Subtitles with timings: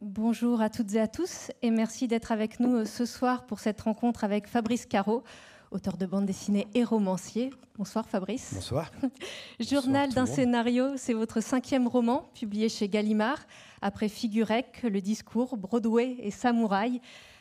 [0.00, 3.58] Bonjour à toutes et à tous et merci d'être avec nous euh, ce soir pour
[3.58, 5.24] cette rencontre avec Fabrice Caro,
[5.72, 7.50] auteur de bande dessinée et romancier.
[7.76, 8.52] Bonsoir Fabrice.
[8.54, 8.92] Bonsoir.
[9.60, 13.40] Journal d'un scénario, c'est votre cinquième roman publié chez Gallimard,
[13.82, 17.00] après Figurec, Le Discours, Broadway et Samouraï.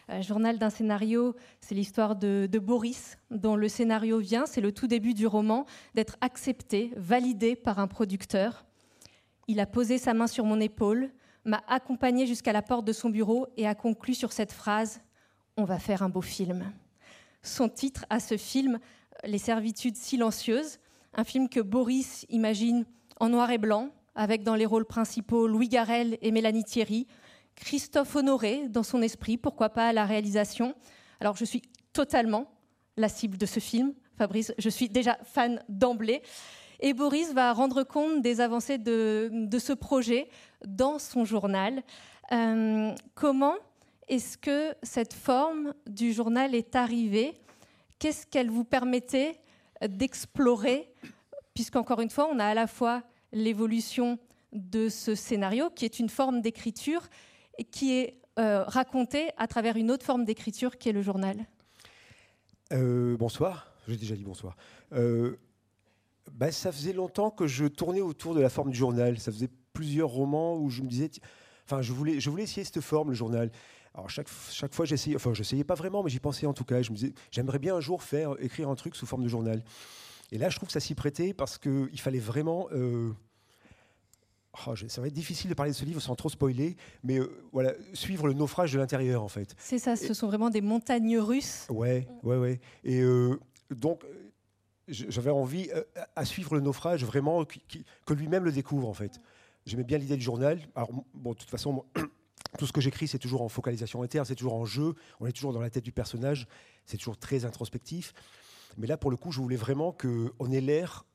[0.09, 4.71] Euh, Journal d'un scénario, c'est l'histoire de, de, Boris, dont le scénario vient, c'est le
[4.71, 8.65] tout début du roman, d'être accepté, validé par un producteur.
[9.47, 11.11] Il a posé sa main sur mon épaule,
[11.47, 15.01] m'a accompagné jusqu'à la porte de son bureau et a conclu sur cette phrase
[15.55, 16.71] On va faire un beau film.
[17.41, 18.79] Son titre à ce film,
[19.23, 20.79] Les servitudes silencieuses,
[21.13, 22.85] un film que Boris imagine
[23.19, 27.07] en noir et blanc, avec dans les rôles principaux Louis Garrel et Mélanie Thierry,
[27.55, 30.75] Christophe Honoré dans son esprit, pourquoi pas à la réalisation.
[31.19, 32.51] Alors je suis totalement
[32.97, 36.21] la cible de ce film, Fabrice, je suis déjà fan d'emblée.
[36.79, 40.27] Et Boris va rendre compte des avancées de ce projet
[40.65, 41.83] dans son journal.
[42.31, 43.55] Euh, comment
[44.07, 47.33] est-ce que cette forme du journal est arrivée?
[47.99, 49.39] Qu'est-ce qu'elle vous permettait
[49.87, 50.93] d'explorer?
[51.53, 54.19] Puisqu'encore une fois, on a à la fois l'évolution
[54.53, 57.07] de ce scénario, qui est une forme d'écriture,
[57.71, 61.37] qui est euh, racontée à travers une autre forme d'écriture, qui est le journal.
[62.71, 64.55] Euh, bonsoir, j'ai déjà dit bonsoir.
[66.31, 69.17] Bah, ça faisait longtemps que je tournais autour de la forme du journal.
[69.19, 71.11] Ça faisait plusieurs romans où je me disais,
[71.65, 73.51] enfin, je voulais, je voulais essayer cette forme, le journal.
[73.93, 76.81] Alors chaque, chaque fois j'essayais, enfin j'essayais pas vraiment, mais j'y pensais en tout cas.
[76.81, 79.63] Je me disais, j'aimerais bien un jour faire écrire un truc sous forme de journal.
[80.31, 82.67] Et là, je trouve que ça s'y prêtait parce qu'il fallait vraiment.
[82.71, 83.11] Euh,
[84.65, 87.29] oh, ça va être difficile de parler de ce livre sans trop spoiler, mais euh,
[87.51, 89.55] voilà, suivre le naufrage de l'intérieur en fait.
[89.59, 91.67] C'est ça, ce sont vraiment des montagnes russes.
[91.69, 92.59] Ouais, ouais, ouais.
[92.83, 94.03] Et euh, donc
[94.87, 95.69] j'avais envie
[96.15, 99.19] à suivre le naufrage vraiment que lui-même le découvre en fait.
[99.67, 100.59] J'aimais bien l'idée du journal.
[100.75, 101.83] Alors bon, de toute façon,
[102.57, 104.95] tout ce que j'écris c'est toujours en focalisation interne, c'est toujours en jeu.
[105.19, 106.47] On est toujours dans la tête du personnage.
[106.85, 108.13] C'est toujours très introspectif.
[108.77, 111.05] Mais là, pour le coup, je voulais vraiment qu'on ait l'air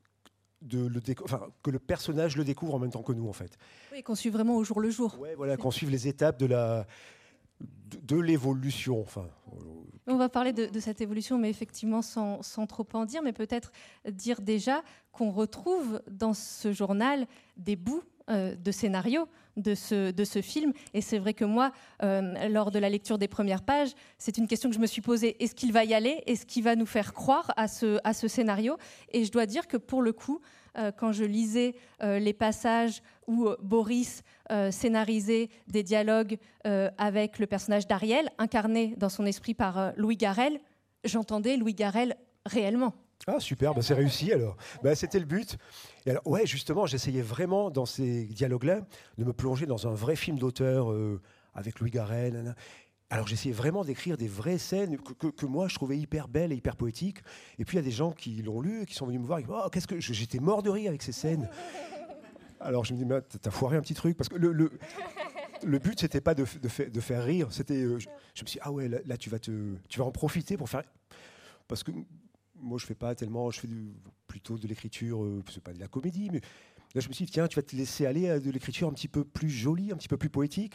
[0.61, 3.57] de le enfin, que le personnage le découvre en même temps que nous en fait.
[3.91, 5.19] Oui, qu'on suive vraiment au jour le jour.
[5.19, 6.87] Ouais, voilà, qu'on suive les étapes de la
[8.03, 9.01] de, l'évolution.
[9.01, 9.29] Enfin,
[10.07, 13.73] on va parler de, cette évolution, mais effectivement sans, trop en dire, mais peut-être
[14.11, 14.83] dire déjà
[15.13, 17.27] qu'on retrouve dans ce journal
[17.57, 20.73] des bouts euh, de scénario de ce, de ce film.
[20.95, 21.73] Et c'est vrai que moi,
[22.03, 25.03] euh, lors de la lecture des premières pages, c'est une question que je me suis
[25.03, 25.43] posée.
[25.43, 26.23] Est-ce qu'il va y aller?
[26.27, 28.77] Est-ce qu'il va nous faire croire à ce, à ce scénario?
[29.11, 30.41] Et je dois dire que pour le coup,
[30.79, 34.23] euh, quand je lisais les passages où Boris
[34.71, 40.61] scénarisait des dialogues avec le personnage d'Ariel, incarné dans son esprit par Louis Garrel,
[41.05, 42.17] j'entendais Louis Garrel
[42.47, 42.95] réellement.
[43.27, 44.57] Ah super, bah, c'est réussi alors.
[44.83, 45.57] Bah, C'était le but.
[46.07, 48.81] Et alors, ouais, justement, j'essayais vraiment dans ces dialogues-là
[49.19, 51.21] de me plonger dans un vrai film d'auteur euh,
[51.55, 52.55] avec Louis Garrel.
[53.11, 56.77] Alors j'essayais vraiment d'écrire des vraies scènes que, moi je trouvais hyper belles et hyper
[56.77, 57.19] poétiques.
[57.59, 59.39] Et puis il y a des gens qui l'ont lu, qui sont venus me voir,
[59.39, 61.47] et oh, qu'est-ce que j'étais mort de rire avec ces scènes.
[62.59, 64.73] Alors je me dis, mais t'as foiré un petit truc parce que le, le,
[65.63, 68.59] le but c'était pas de, de, de, faire rire, c'était, euh, je, me suis dit,
[68.63, 70.85] ah ouais, là, là, tu vas te, tu vas en profiter pour faire,
[71.69, 71.93] parce que
[72.63, 73.69] moi, je fais pas tellement, je fais
[74.27, 76.41] plutôt de l'écriture, euh, c'est pas de la comédie, mais
[76.95, 78.93] là, je me suis dit, tiens, tu vas te laisser aller à de l'écriture un
[78.93, 80.75] petit peu plus jolie, un petit peu plus poétique.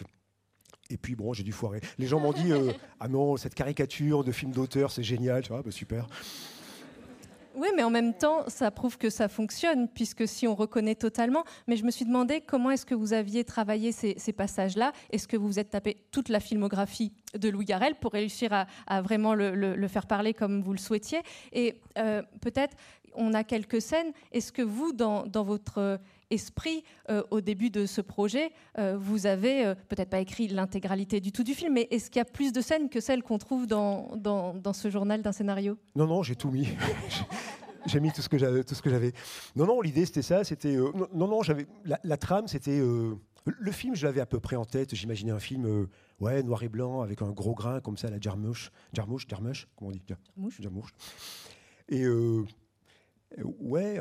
[0.90, 1.82] Et puis, bon, j'ai dû foirer.
[1.98, 5.50] Les gens m'ont dit, euh, ah non, cette caricature de film d'auteur, c'est génial, tu
[5.50, 6.08] vois, bah, super.
[7.58, 11.44] Oui, mais en même temps, ça prouve que ça fonctionne, puisque si on reconnaît totalement.
[11.68, 15.36] Mais je me suis demandé comment est-ce que vous aviez travaillé ces, passages-là Est-ce que
[15.36, 19.88] vous vous êtes tapé toute la filmographie de Louis Garrel pour réussir à, vraiment le,
[19.88, 21.22] faire parler comme vous le souhaitiez?
[21.52, 22.78] Et euh, peut-être,
[23.16, 24.14] on a quelques scènes.
[24.32, 28.52] Est-ce que vous, dans, votre esprit euh, au début de ce projet.
[28.78, 32.22] Euh, vous avez peut-être pas écrit l'intégralité du tout du film, mais est-ce qu'il y
[32.22, 35.78] a plus de scènes que celles qu'on trouve dans, dans, dans, ce journal d'un scénario?
[35.96, 36.68] Non, non, j'ai tout mis.
[37.88, 38.64] j'ai mis tout ce que j'avais.
[38.64, 39.14] Tout ce que j'avais.
[39.56, 40.44] Non, non, l'idée c'était ça.
[40.44, 43.16] C'était euh, non, non, j'avais la, trame, c'était euh,
[43.46, 43.96] le film.
[43.96, 44.94] Je l'avais à peu près en tête.
[44.96, 45.90] J'imaginais un film, euh,
[46.20, 49.90] ouais, noir et blanc avec un gros grain comme ça, la jarmouche, jarmouche, jarmouche, comment
[49.90, 50.04] on dit?
[50.08, 50.62] Jarmouche.
[50.62, 50.92] Jarmouche.
[51.90, 52.06] Et
[53.62, 54.00] ouais,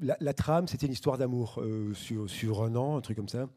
[0.00, 1.62] la, trame, c'était une histoire d'amour
[1.94, 3.48] sur, sur un an, un truc comme ça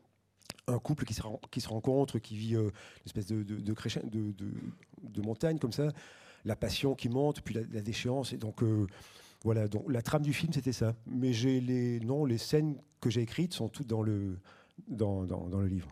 [0.67, 2.71] un couple qui se, rencontre, qui vit une
[3.05, 4.33] espèce de, de, de,
[5.03, 5.89] de, montagne comme ça,
[6.43, 8.33] la passion qui monte, puis la, déchéance.
[8.33, 8.87] Et donc, euh,
[9.43, 10.95] voilà, donc la trame du film, c'était ça.
[11.05, 14.37] Mais j'ai les, non, les scènes que j'ai écrites sont toutes dans le,
[14.87, 15.89] dans, dans, le livre.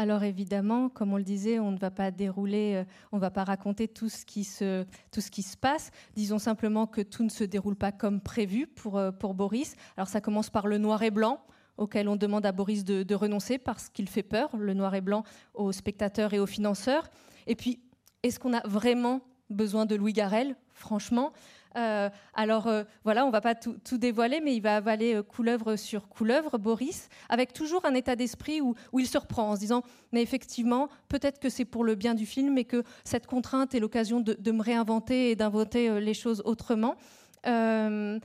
[0.00, 3.42] Alors évidemment, comme on le disait, on ne va pas dérouler, euh, on va pas
[3.42, 5.90] raconter tout ce, qui se, tout ce qui se passe.
[6.14, 9.74] Disons simplement que tout ne se déroule pas comme prévu pour, euh, pour Boris.
[9.96, 11.40] Alors ça commence par le noir et blanc.
[11.78, 15.24] auquel on demande à Boris de, renoncer parce qu'il fait peur, le noir et blanc,
[15.54, 17.10] aux spectateurs et aux financeurs.
[17.48, 17.80] Et puis,
[18.22, 20.54] est-ce qu'on a vraiment besoin de Louis Garrel?
[20.74, 21.32] Franchement,
[21.78, 25.76] euh, alors euh, voilà, on va pas tout, dévoiler, mais il va avaler euh, couleuvre
[25.76, 29.82] sur couleuvre, Boris, avec toujours un état d'esprit où, il se reprend en se disant,
[30.12, 33.80] mais effectivement, peut-être que c'est pour le bien du film et que cette contrainte est
[33.80, 36.96] l'occasion de, me réinventer et d'inventer les choses autrement.
[37.44, 38.20] vous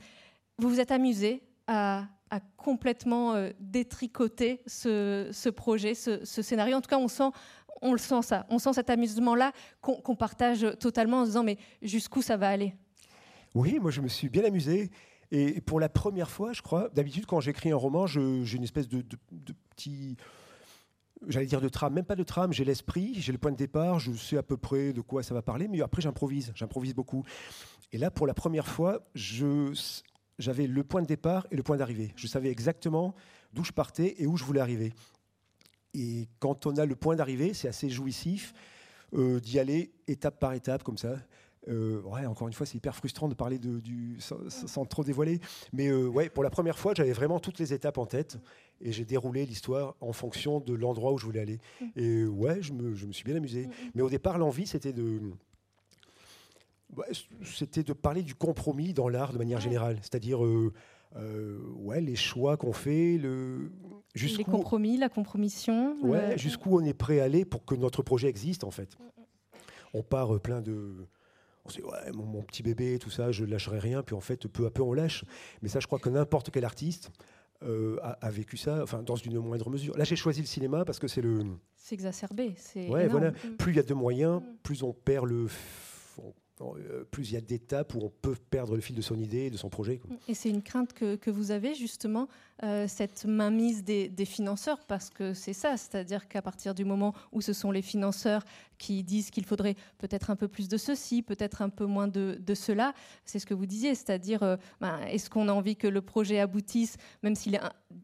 [0.58, 2.06] vous êtes amusé à,
[2.56, 6.76] complètement détricoter ce, projet, ce, scénario.
[6.76, 7.30] En tout cas, on sent
[7.82, 11.58] on le sent ça, on sent cet amusement-là qu'on partage totalement en se disant mais
[11.82, 12.74] jusqu'où ça va aller?
[13.54, 14.90] Oui, moi je me suis bien amusé.
[15.30, 18.88] Et pour la première fois, je crois, d'habitude quand j'écris un roman, j'ai une espèce
[18.88, 19.02] de,
[19.70, 20.16] petit
[21.26, 23.98] j'allais dire de trame, même pas de trame, j'ai l'esprit, j'ai le point de départ,
[23.98, 27.24] je sais à peu près de quoi ça va parler, mais après j'improvise, j'improvise beaucoup.
[27.92, 32.12] Et là, pour la première fois, j'avais le point de départ et le point d'arrivée.
[32.16, 33.14] Je savais exactement
[33.52, 34.92] d'où je partais et où je voulais arriver.
[35.94, 38.52] Et quand on a le point d'arrivée, c'est assez jouissif
[39.14, 41.16] euh, d'y aller étape par étape comme ça.
[41.68, 45.40] Euh, ouais, encore une fois, c'est hyper frustrant de parler de, du, sans, trop dévoiler.
[45.72, 48.38] Mais euh, ouais, pour la première fois, j'avais vraiment toutes les étapes en tête
[48.80, 51.58] et j'ai déroulé l'histoire en fonction de l'endroit où je voulais aller.
[51.80, 51.86] Mm.
[51.96, 53.66] Et ouais, je me, je me suis bien amusé.
[53.66, 53.90] Mm, mm.
[53.94, 55.20] Mais au départ, l'envie, c'était de.
[57.42, 59.98] c'était de parler du compromis dans l'art de manière générale.
[60.02, 60.44] C'est-à-dire.
[61.16, 63.70] Euh, ouais, les choix qu'on fait, le
[64.16, 65.96] les compromis, la compromission.
[66.02, 68.98] Ouais, jusqu'où on est prêt à aller pour que notre projet existe en fait.
[69.92, 71.06] On part plein de
[71.64, 74.02] on se dit, ouais, mon, petit bébé, tout ça, je lâcherai rien.
[74.02, 75.24] Puis en fait, peu à peu, on lâche.
[75.62, 77.10] Mais ça, je crois que n'importe quel artiste
[77.62, 79.96] euh, a, vécu ça, enfin, dans une moindre mesure.
[79.96, 81.44] Là, j'ai choisi le cinéma parce que c'est le.
[81.76, 82.54] C'est exacerbé.
[82.76, 83.30] Ouais, voilà.
[83.30, 83.56] Mm.
[83.58, 84.56] Plus il y a de moyens, mm.
[84.62, 85.46] plus on perd le.
[86.60, 89.50] Euh, plus il y a d'étapes où on peut perdre le fil de son idée,
[89.50, 90.00] de son projet.
[90.28, 92.28] Et c'est une crainte que, que, vous avez justement,
[92.62, 97.40] euh, cette mainmise des, financeurs, parce que c'est ça, c'est-à-dire qu'à partir du moment où
[97.40, 98.44] ce sont les financeurs
[98.78, 102.38] qui disent qu'il faudrait peut-être un peu plus de ceci, peut-être un peu moins de,
[102.54, 106.00] cela, c'est ce que vous disiez, c'est-à-dire euh, ben, est-ce qu'on a envie que le
[106.00, 107.60] projet aboutisse, même s'il est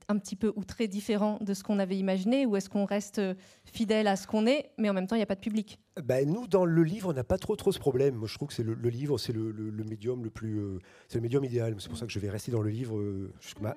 [0.08, 3.20] un, petit peu ou très différent de ce qu'on avait imaginé, ou est-ce qu'on reste
[3.64, 5.79] fidèle à ce qu'on est, mais en même temps il n'y a pas de public?
[6.03, 8.14] Ben, Nous, dans le livre, on n'a pas trop, trop ce problème.
[8.14, 9.53] Moi, je trouve que c'est le, livre, c'est le,
[9.85, 11.75] médium le plus, c'est le médium idéal.
[11.79, 12.99] C'est pour ça que je vais rester dans le livre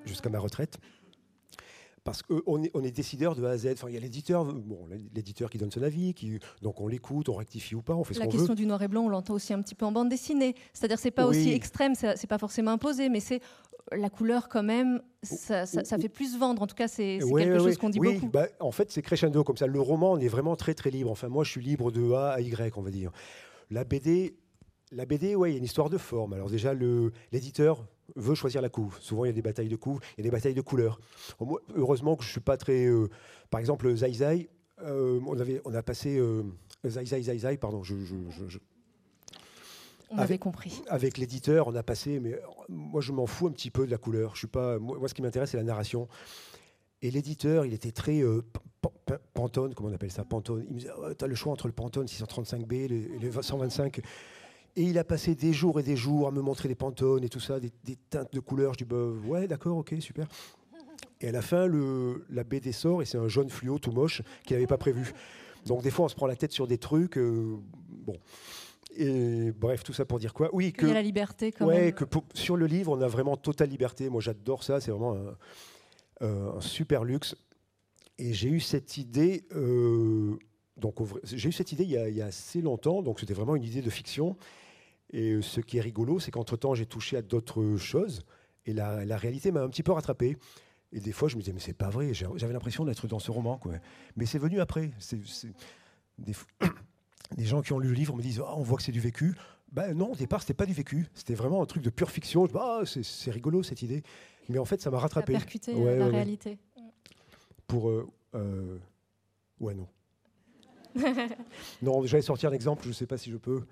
[0.06, 0.63] jusqu'à ma retraite
[2.04, 3.68] parce qu'on est, on est décideur de A à Z.
[3.72, 7.30] Enfin, il y a l'éditeur, bon, l'éditeur qui donne son avis, qui, donc on l'écoute,
[7.30, 8.32] on rectifie ou pas, on fait ce qu'on veut.
[8.32, 10.54] La question du noir et blanc, on l'entend aussi un petit peu en bande dessinée.
[10.74, 13.40] C'est-à-dire, c'est pas aussi extrême, c'est pas forcément imposé, mais c'est
[13.92, 16.60] la couleur quand même, ça, fait plus vendre.
[16.60, 18.28] En tout cas, c'est quelque chose qu'on dit beaucoup.
[18.28, 19.66] Bah, en fait, c'est crescendo comme ça.
[19.66, 21.10] Le roman, on est vraiment très très libre.
[21.10, 23.12] Enfin, moi, je suis libre de A à Y, on va dire.
[23.70, 24.36] La BD,
[24.92, 26.34] la BD, ouais, il y a une histoire de forme.
[26.34, 26.74] Alors déjà,
[27.32, 28.98] l'éditeur veut choisir la couve.
[29.00, 31.00] Souvent, il y a des batailles de couve, il y a des batailles de couleurs.
[31.74, 32.86] Heureusement que je suis pas très...
[32.86, 33.08] Euh,
[33.50, 34.48] par exemple, Zai Zai,
[34.82, 36.18] euh, on, avait, on a passé...
[36.18, 36.42] Euh,
[36.86, 37.94] Zai Zai Zai Zai, pardon, je...
[40.10, 40.82] on avait compris.
[40.88, 43.98] Avec l'éditeur, on a passé, mais moi je m'en fous un petit peu de la
[43.98, 44.34] couleur.
[44.34, 46.08] Je suis pas, moi, ce qui m'intéresse, c'est la narration.
[47.02, 48.22] Et l'éditeur, il était très
[49.34, 50.64] Pantone, comment on appelle ça Pantone.
[50.68, 54.00] Il me disait, oh, tu as le choix entre le Pantone 635B et le 125.
[54.76, 57.28] Et il a passé des jours et des jours à me montrer des pantones et
[57.28, 57.70] tout ça, des,
[58.10, 58.72] teintes de couleurs.
[58.72, 60.26] Je dis, bah, ouais, d'accord, ok, super.
[61.20, 64.22] Et à la fin, le, la BD sort et c'est un jaune fluo tout moche
[64.44, 65.12] qu'il n'avait pas prévu.
[65.64, 67.16] Donc des fois, on se prend la tête sur des trucs.
[67.16, 67.56] Euh,
[67.88, 68.16] bon.
[68.96, 70.50] Et bref, tout ça pour dire quoi?
[70.52, 70.86] Oui, que.
[70.86, 73.70] Il y a la liberté quand ouais, que sur le livre, on a vraiment totale
[73.70, 74.08] liberté.
[74.08, 74.80] Moi, j'adore ça.
[74.80, 75.16] C'est vraiment
[76.20, 77.34] un, un, super luxe.
[78.18, 79.46] Et j'ai eu cette idée.
[79.54, 80.36] Euh,
[80.76, 83.02] donc, j'ai eu cette idée il y, a, il y, a, assez longtemps.
[83.02, 84.36] Donc, c'était vraiment une idée de fiction.
[85.10, 88.22] Et euh, ce qui est rigolo, c'est qu'entre-temps, j'ai touché à d'autres choses.
[88.66, 90.36] Et la, la réalité m'a un petit peu rattrapé.
[90.92, 92.14] Et des fois, je me disais, mais c'est pas vrai.
[92.14, 93.58] J'avais l'impression d'être dans ce roman.
[93.58, 93.74] Quoi.
[94.16, 94.90] Mais c'est venu après.
[96.18, 96.32] Des,
[97.36, 99.00] des, gens qui ont lu le livre me disent, ah, on voit que c'est du
[99.00, 99.34] vécu.
[99.72, 101.08] Ben non, au départ, c'était pas du vécu.
[101.14, 102.46] C'était vraiment un truc de pure fiction.
[102.46, 104.04] Je ah, c'est, rigolo cette idée.
[104.48, 105.32] Mais en fait, ça m'a rattrapé.
[105.32, 106.58] Ça a percuté euh, la réalité.
[107.66, 107.88] Pour.
[107.88, 108.78] Euh, euh,
[109.58, 109.88] ouais, non.
[111.82, 113.62] non, j'allais sortir un exemple, je ne sais pas si je peux.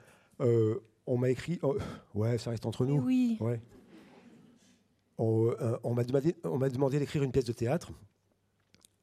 [0.41, 1.59] Euh, on m'a écrit.
[1.63, 1.77] Oh,
[2.15, 3.01] ouais, ça reste entre nous.
[3.01, 3.37] Oui.
[3.41, 3.61] Ouais.
[5.19, 7.93] On, euh, on m'a demandé, on m'a demandé d'écrire une pièce de théâtre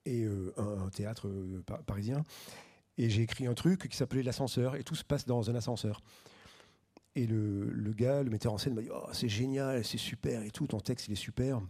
[0.05, 2.23] et euh, un, théâtre euh, parisien.
[2.97, 6.01] Et j'ai écrit un truc qui s'appelait l'ascenseur et tout se passe dans un ascenseur.
[7.15, 10.43] Et le, le gars, le metteur en scène, m'a dit oh, c'est génial, c'est super
[10.43, 11.61] et tout, ton texte il est super,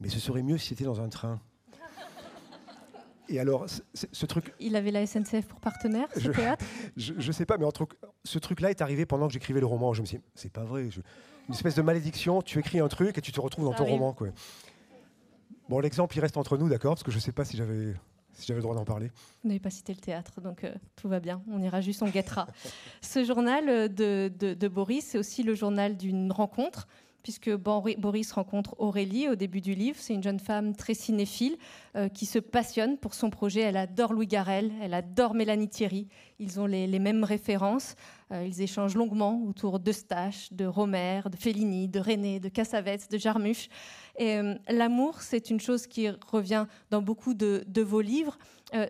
[0.00, 1.40] mais ce serait mieux si c'était dans un train.
[3.28, 4.52] Et alors, ce truc.
[4.60, 6.64] Il avait la SNCF pour partenaire, ce théâtre
[6.96, 7.86] je, ne sais pas, mais entre,
[8.24, 9.92] ce truc-là est arrivé pendant que j'écrivais le roman.
[9.92, 10.88] Je me suis dit, c'est pas vrai.
[11.48, 14.12] Une espèce de malédiction, tu écris un truc et tu te retrouves dans ton roman.
[14.12, 14.28] Quoi.
[15.68, 17.94] Bon, l'exemple, il reste entre nous, d'accord Parce que je ne sais pas si j'avais
[18.34, 19.10] si j'avais le droit d'en parler.
[19.42, 21.42] Vous n'avez pas cité le théâtre, donc euh, tout va bien.
[21.50, 22.46] On ira juste, on guettera.
[23.02, 26.88] Ce journal de, de Boris, c'est aussi le journal d'une rencontre
[27.22, 29.96] puisque Boris rencontre Aurélie au début du livre.
[29.98, 31.56] C'est une jeune femme très cinéphile
[31.96, 33.60] euh, qui se passionne pour son projet.
[33.60, 36.08] Elle adore Louis Garrel, elle adore Mélanie Thierry.
[36.38, 37.94] Ils ont les, mêmes références.
[38.32, 43.10] Euh, ils échangent longuement autour de Stache, de Romer, de Fellini, de René, de Cassavetes,
[43.10, 43.68] de Jarmusch.
[44.18, 48.38] Et euh, l'amour, c'est une chose qui revient dans beaucoup de, de vos livres.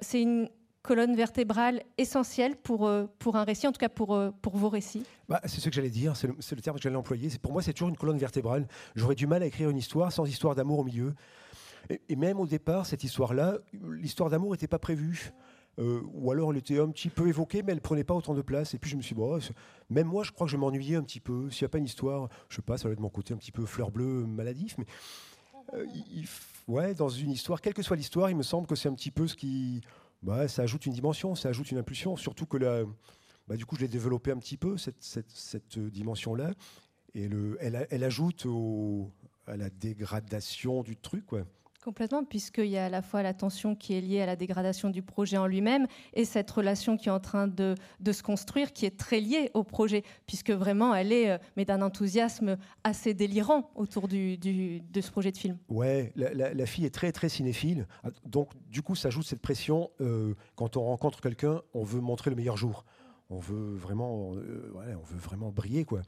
[0.01, 0.49] c'est une
[0.83, 4.69] colonne vertébrale essentielle pour, euh, pour un récit, en tout cas pour, euh, pour vos
[4.69, 7.29] récits bah, C'est ce que j'allais dire, c'est le, terme que j'allais employer.
[7.41, 8.67] Pour moi, c'est toujours une colonne vertébrale.
[8.95, 11.15] J'aurais du mal à écrire une histoire sans histoire d'amour au milieu.
[12.09, 15.33] Et, même au départ, cette histoire-là, l'histoire d'amour n'était pas prévue.
[15.79, 18.43] Euh, ou alors elle était un petit peu évoquée, mais elle prenait pas autant de
[18.43, 18.75] place.
[18.75, 19.39] Et puis je me suis dit, bon,
[19.89, 21.49] même moi, je crois que je m'ennuyais un petit peu.
[21.51, 23.37] S'il n'y a pas une histoire, je sais pas, ça va être mon côté un
[23.37, 24.85] petit peu fleur bleue, maladif, mais
[26.69, 29.11] ouais, dans une histoire, quelle que soit l'histoire, il me semble que c'est un petit
[29.11, 29.83] peu ce qui,
[30.23, 32.17] bah, ça ajoute une dimension, ça ajoute une impulsion.
[32.17, 32.83] Surtout que là,
[33.49, 36.53] bah, du coup, je l'ai développé un petit peu, cette, cette, dimension-là.
[37.15, 39.11] Et le, elle, elle ajoute au,
[39.47, 41.27] à la dégradation du truc.
[41.27, 41.45] Quoi.
[41.83, 44.89] Complètement, puisqu'il y a à la fois la tension qui est liée à la dégradation
[44.89, 47.75] du projet en lui-même et cette relation qui est en train de,
[48.13, 51.83] se construire, qui est très liée au projet, puisque vraiment elle est, euh, mais d'un
[51.83, 54.37] enthousiasme assez délirant autour de
[55.01, 55.59] ce projet de film.
[55.69, 59.91] Ouais, la, fille est très très cinéphile, ah, donc du coup ça ajoute cette pression.
[60.01, 62.85] Euh, quand on rencontre quelqu'un, on veut montrer le meilleur jour,
[63.29, 66.03] on veut vraiment, euh, on veut vraiment briller quoi.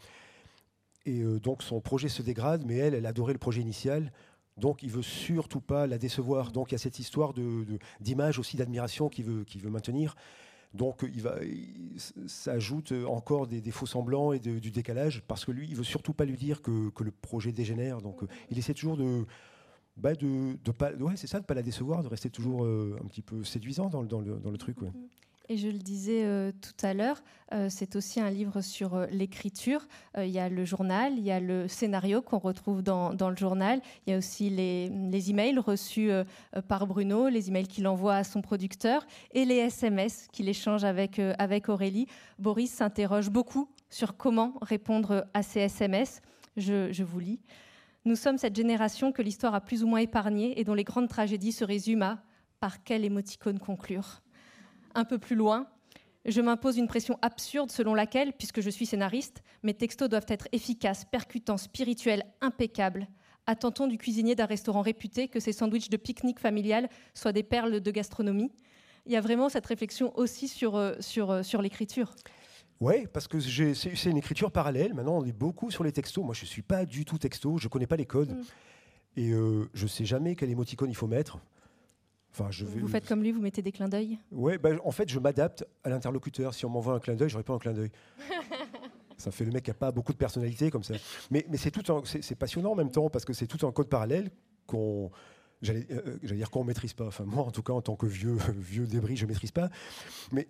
[1.04, 4.10] Et donc son projet se dégrade, mais elle, elle adorait le projet initial.
[4.56, 6.52] Donc il veut surtout pas la décevoir.
[6.52, 7.34] Donc il y a cette histoire
[8.00, 10.14] d'image aussi, d'admiration qu'il veut, veut maintenir.
[10.72, 11.36] Donc il va,
[12.26, 16.12] ça ajoute encore des, faux semblants et du décalage, parce que lui, il veut surtout
[16.12, 18.00] pas lui dire que, le projet dégénère.
[18.00, 19.24] Donc il essaie toujours de,
[19.96, 23.06] bah de, pas, ouais, c'est ça, de pas la décevoir, de rester toujours euh, un
[23.06, 24.82] petit peu séduisant dans, dans, le, dans le, truc.
[24.82, 24.90] Ouais.
[25.50, 27.22] Et je le disais euh, tout à l'heure,
[27.52, 29.86] euh, c'est aussi un livre sur euh, l'écriture.
[30.16, 33.36] Il y a le journal, il y a le scénario qu'on retrouve dans, dans, le
[33.36, 33.80] journal.
[34.06, 36.10] Il y a aussi les, les emails reçus
[36.68, 41.20] par Bruno, les emails qu'il envoie à son producteur et les SMS qu'il échange avec,
[41.38, 42.06] avec Aurélie.
[42.38, 46.22] Boris s'interroge beaucoup sur comment répondre à ces SMS.
[46.56, 47.40] Je, je vous lis.
[48.04, 51.08] Nous sommes cette génération que l'histoire a plus ou moins épargnée et dont les grandes
[51.08, 52.18] tragédies se résument à
[52.60, 54.23] par quel émoticône conclure?
[54.94, 55.66] Un peu plus loin,
[56.24, 60.48] je m'impose une pression absurde selon laquelle, puisque je suis scénariste, mes textos doivent être
[60.52, 63.08] efficaces, percutants, spirituels, impeccables.
[63.46, 67.80] Attend-on du cuisinier d'un restaurant réputé que ses sandwichs de pique-nique familial soient des perles
[67.80, 68.50] de gastronomie?
[69.04, 72.14] Il y a vraiment cette réflexion aussi sur, euh, sur, euh, sur l'écriture.
[72.80, 74.94] Oui, parce que c'est une écriture parallèle.
[74.94, 76.24] Maintenant, on est beaucoup sur les textos.
[76.24, 77.58] Moi, je ne suis pas du tout texto.
[77.58, 78.32] Je ne connais pas les codes.
[78.32, 78.44] Mm.
[79.16, 81.38] Et euh, je ne sais jamais quel émoticône il faut mettre
[82.36, 85.64] vous faites comme lui, vous mettez des clins d'œil Oui, bah, en fait, je m'adapte
[85.84, 86.52] à l'interlocuteur.
[86.54, 87.90] Si on m'envoie un clin d'œil, je réponds un clin d'œil.
[89.18, 90.94] ça fait le mec qui n'a pas beaucoup de personnalité comme ça.
[91.30, 93.88] Mais, mais c'est tout, c'est passionnant en même temps parce que c'est tout un code
[93.88, 94.30] parallèle
[94.66, 95.10] qu'on,
[95.62, 97.06] j'allais, euh, dire qu'on maîtrise pas.
[97.06, 99.70] Enfin moi, en tout cas, en tant que vieux vieux débris, je maîtrise pas.
[100.32, 100.48] Mais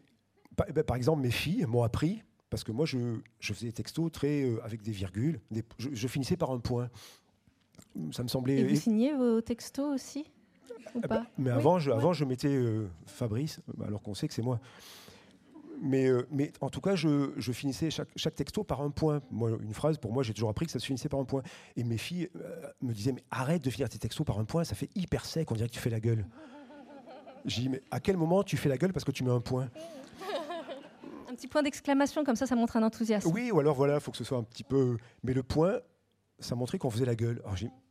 [0.57, 3.73] par, bah, par exemple, mes filles m'ont appris parce que moi, je, je faisais des
[3.73, 5.41] textos très euh, avec des virgules.
[5.79, 6.89] je, finissais par un point.
[8.13, 8.59] Ça me semblait.
[8.59, 10.25] Et vous signez vos textos aussi?
[11.03, 14.43] Ah bah, mais avant, je, avant, je mettais euh, Fabrice, alors qu'on sait que c'est
[14.43, 14.61] moi.
[15.81, 19.21] Mais, euh, mais, en tout cas, je, je finissais chaque, chaque, texto par un point.
[19.31, 21.43] Moi, une phrase, pour moi, j'ai toujours appris que ça se finissait par un point.
[21.77, 24.65] Et mes filles euh, me disaient, mais arrête de finir tes textos par un point,
[24.65, 26.25] ça fait hyper sec, on dirait que tu fais la gueule.
[27.45, 29.41] J'ai dit, mais à quel moment tu fais la gueule parce que tu mets un
[29.41, 29.69] point?
[31.29, 33.31] Un petit point d'exclamation, comme ça, ça montre un enthousiasme.
[33.33, 34.97] Oui, ou alors voilà, il faut que ce soit un petit peu.
[35.25, 35.81] Mais le point,
[36.39, 37.43] ça montrait qu'on faisait la gueule.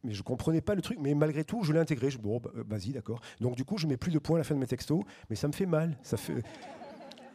[0.03, 2.09] mais je comprenais pas le truc, mais malgré tout, je l'ai intégré.
[2.09, 3.21] Je, bon, bah, vas-y, d'accord.
[3.39, 5.35] Donc du coup, je mets plus de points à la fin de mes textos, mais
[5.35, 5.97] ça me fait mal.
[6.03, 6.43] Ça fait,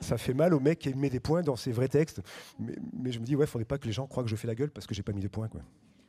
[0.00, 2.20] ça fait mal au mec qui met des points dans ses vrais textes.
[2.58, 4.46] Mais, mais je me dis, ouais, faudrait pas que les gens croient que je fais
[4.46, 5.62] la gueule parce que j'ai pas mis de points, quoi.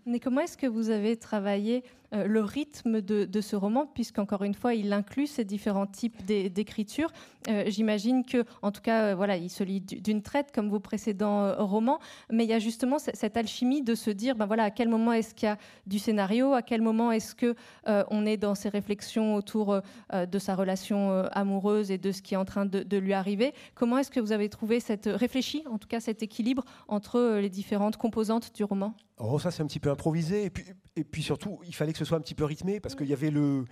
[0.10, 4.54] Mais comment est-ce que vous avez travaillé euh, le rythme de, ce roman, puisqu'encore une
[4.54, 7.12] fois, il inclut ces différents types d'écriture.
[7.48, 10.80] Euh, J'imagine que, en tout cas, euh, voilà, il se lit d'une traite comme vos
[10.80, 12.00] précédents romans,
[12.32, 15.14] mais il y a justement cette alchimie de se dire, ben voilà, à quel moment
[15.14, 18.70] est-ce qu'il y a du scénario, à quel moment est-ce que on est dans ces
[18.70, 19.82] réflexions autour
[20.14, 23.54] de sa relation amoureuse et de ce qui est en train de, lui arriver.
[23.76, 27.50] Comment est-ce que vous avez trouvé cette réfléchi, en tout cas, cet équilibre entre les
[27.50, 28.94] différentes composantes du roman?
[29.20, 30.46] Oh, ça c'est un petit peu improvisé.
[30.46, 32.96] Et puis, et puis surtout, il fallait que ce soit un petit peu rythmé parce
[32.96, 33.66] qu'il y avait le,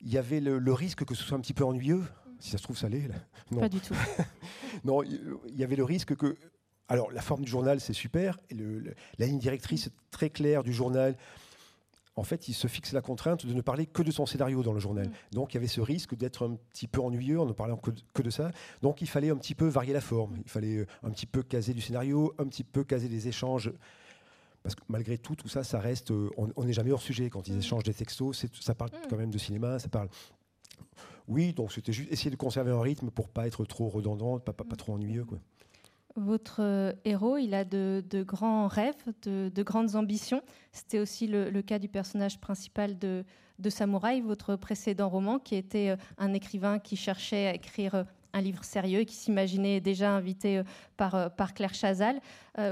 [0.00, 2.02] il y avait le, risque que ce soit un petit peu ennuyeux.
[2.40, 3.08] Si ça se trouve, ça l'est.
[3.52, 3.60] Non.
[3.60, 3.94] Pas du tout.
[4.84, 6.36] non, il y avait le risque que.
[6.88, 8.38] Alors, la forme du journal, c'est super.
[8.50, 8.56] Et
[9.18, 11.16] la ligne directrice très claire du journal,
[12.16, 14.72] en fait, il se fixe la contrainte de ne parler que de son scénario dans
[14.72, 15.06] le journal.
[15.06, 15.12] Mm.
[15.32, 18.22] Donc, il y avait ce risque d'être un petit peu ennuyeux en ne parlant que
[18.22, 18.50] de, ça.
[18.82, 20.36] Donc, il fallait un petit peu varier la forme.
[20.44, 23.72] Il fallait euh, un petit peu caser du scénario, un petit peu caser des échanges.
[24.62, 26.10] Parce que malgré tout, tout ça, ça reste.
[26.10, 27.60] Euh, on n'est jamais hors sujet quand ils mm.
[27.60, 28.46] échangent des textos.
[28.60, 29.08] Ça parle mm.
[29.10, 30.08] quand même de cinéma, ça parle.
[31.28, 34.52] Oui, donc c'était juste essayer de conserver un rythme pour pas être trop redondant, pas,
[34.52, 35.24] pas, pas trop ennuyeux.
[35.24, 35.38] Quoi.
[36.16, 40.42] Votre euh, héros, il a de, grands rêves, de, grandes ambitions.
[40.72, 43.24] C'était aussi le, cas du personnage principal de,
[43.68, 48.64] Samouraï, votre précédent roman, qui était euh, un écrivain qui cherchait à écrire un livre
[48.64, 50.62] sérieux, qui s'imaginait déjà invité
[50.96, 52.20] par, par Claire Chazal.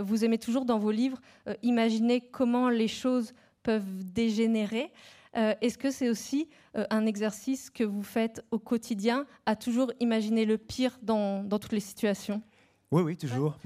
[0.03, 1.21] Vous aimez toujours dans vos livres
[1.63, 4.93] imaginer comment les choses peuvent dégénérer.
[5.35, 10.59] Est-ce que c'est aussi un exercice que vous faites au quotidien, à toujours imaginer le
[10.59, 12.43] pire dans toutes les situations?
[12.93, 13.57] Oui, oui, toujours.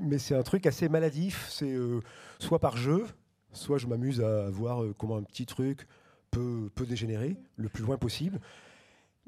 [0.00, 1.46] Mais c'est un truc assez maladif.
[1.50, 2.00] C'est euh,
[2.38, 3.04] soit par jeu,
[3.52, 5.86] soit je m'amuse à voir euh, comment un petit truc
[6.30, 8.40] peut, peut dégénérer le plus loin possible.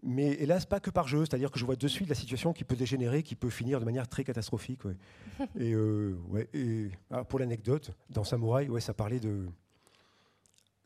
[0.06, 1.20] Mais hélas, pas que par jeu.
[1.20, 3.87] C'est-à-dire que je vois de suite la situation qui peut dégénérer, qui peut finir de
[3.87, 4.82] manière très catastrophique.
[5.58, 9.46] Et, euh, ouais, et ah, pour l'anecdote, dans Samouraï, ouais, ça parlait de,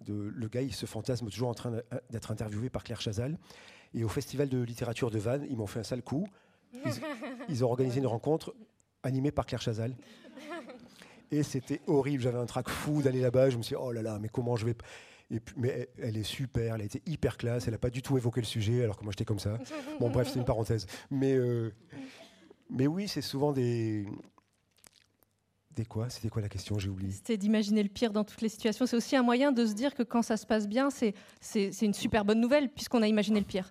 [0.06, 0.14] de.
[0.14, 3.36] Le gars, il se fantasme toujours en train d'être interviewé par Claire Chazal.
[3.92, 6.28] Et au festival de littérature de Vannes, ils m'ont fait un sale coup.
[7.48, 8.54] Ils, ont organisé une rencontre
[9.02, 9.96] animée par Claire Chazal.
[11.30, 12.22] Et c'était horrible.
[12.22, 13.50] J'avais un trac fou d'aller là-bas.
[13.50, 14.74] Je me suis dit, oh là là, mais comment je vais.
[15.30, 18.16] Et mais elle est super, elle a été hyper classe, elle n'a pas du tout
[18.16, 19.58] évoqué le sujet, alors que moi j'étais comme ça.
[20.00, 20.86] Bon, bref, c'est une parenthèse.
[21.10, 21.74] Mais, euh,
[22.70, 24.06] mais oui, c'est souvent des.
[25.74, 26.08] Des quoi?
[26.08, 26.78] C'était quoi la question?
[26.78, 27.12] J'ai oublié.
[27.12, 28.86] C'était d'imaginer le pire dans toutes les situations.
[28.86, 31.14] C'est aussi un moyen de se dire que quand ça se passe bien, c'est
[31.82, 33.68] une super bonne nouvelle, puisqu'on a imaginé le pire.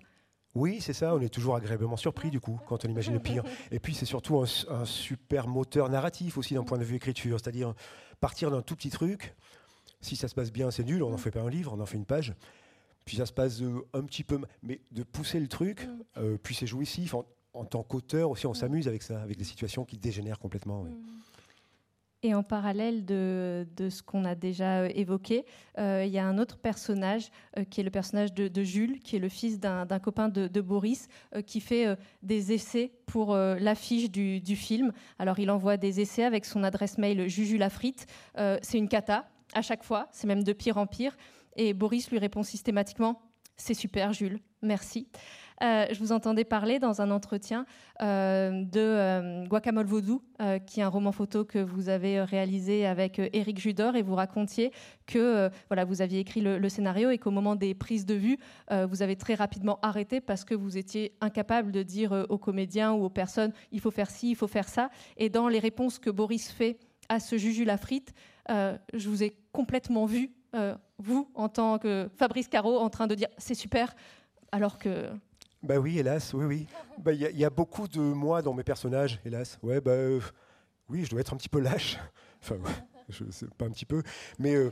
[0.54, 3.44] Oui, c'est ça, on est toujours agréablement surpris du coup quand on imagine le pire.
[3.70, 7.74] Et puis c'est surtout un, super moteur narratif aussi d'un point de vue écriture, c'est-à-dire
[8.20, 9.36] partir d'un tout petit truc,
[10.00, 11.86] si ça se passe bien c'est nul, on n'en fait pas un livre, on en
[11.86, 12.34] fait une page,
[13.04, 16.02] puis ça se passe euh, un petit peu, mais de pousser le truc, mm.
[16.18, 17.24] euh, puis c'est jouissif, en,
[17.54, 18.56] en tant qu'auteur aussi on mm.
[18.56, 20.84] s'amuse avec ça, avec des situations qui dégénèrent complètement.
[20.84, 20.94] Mm.
[22.24, 25.44] Et en parallèle de, ce qu'on a déjà euh, évoqué,
[25.78, 29.14] euh, il y a un autre personnage euh, qui est le personnage de, Jules, qui
[29.14, 31.06] est le fils d'un copain de, Boris,
[31.46, 34.92] qui fait des essais pour l'affiche du, film.
[35.18, 38.06] Alors il envoie des essais avec son adresse mail jujulafrite.
[38.34, 41.16] c'est une cata à chaque fois, c'est même de pire en pire.
[41.56, 43.20] Et Boris lui répond systématiquement
[43.56, 45.08] C'est super, Jules, merci.
[45.62, 47.66] Euh, je vous entendais parler dans un entretien
[48.00, 50.22] euh, de euh, Guacamole Vaudou,
[50.66, 54.70] qui est un roman photo que vous avez réalisé avec Éric Judor, et vous racontiez
[55.06, 58.38] que voilà, vous aviez écrit le, scénario et qu'au moment des prises de vue,
[58.70, 63.04] vous avez très rapidement arrêté parce que vous étiez incapable de dire aux comédiens ou
[63.04, 64.90] aux personnes il faut faire ci, il faut faire ça.
[65.16, 68.14] Et dans les réponses que Boris fait à ce Juju Lafrite,
[68.48, 70.32] je vous ai complètement vu,
[70.98, 73.94] vous, en tant que Fabrice Caro, en train de dire c'est super,
[74.52, 75.10] alors que
[75.62, 76.66] bah oui, hélas, oui, oui.
[76.98, 79.58] Bah, il y, a beaucoup de moi dans mes personnages, hélas.
[79.62, 80.20] Ouais, bah euh,
[80.88, 81.98] oui, je dois être un petit peu lâche.
[82.40, 82.56] Enfin,
[83.08, 84.00] je sais pas un petit peu,
[84.38, 84.70] mais euh,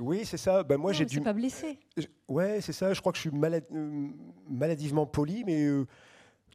[0.00, 0.64] oui, c'est ça.
[0.64, 1.20] Bah moi, j'ai dû.
[1.20, 1.78] pas blessé.
[2.26, 2.92] Ouais, c'est ça.
[2.92, 3.64] Je crois que je suis malade...
[3.72, 4.08] Euh,
[4.48, 5.68] maladivement poli, mais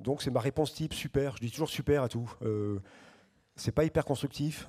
[0.01, 1.37] donc c'est ma réponse type super.
[1.37, 2.29] Je dis toujours super à tout.
[3.55, 4.67] c'est pas hyper constructif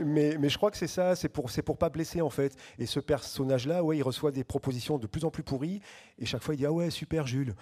[0.00, 2.56] mais, je crois que c'est ça, c'est pour, pour pas blesser en fait.
[2.78, 5.80] Et ce personnage-là, ouais, il reçoit des propositions de plus en plus pourries,
[6.18, 7.54] et chaque fois il dit ah ouais super Jules.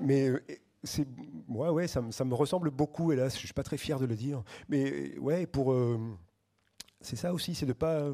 [0.00, 0.42] Mais euh,
[0.82, 1.06] c'est,
[1.48, 4.42] ouais, ça, me ressemble beaucoup, hélas, je suis pas très fier de le dire.
[4.68, 5.98] Mais ouais, pour, euh,
[7.00, 8.10] c'est ça aussi, c'est de pas,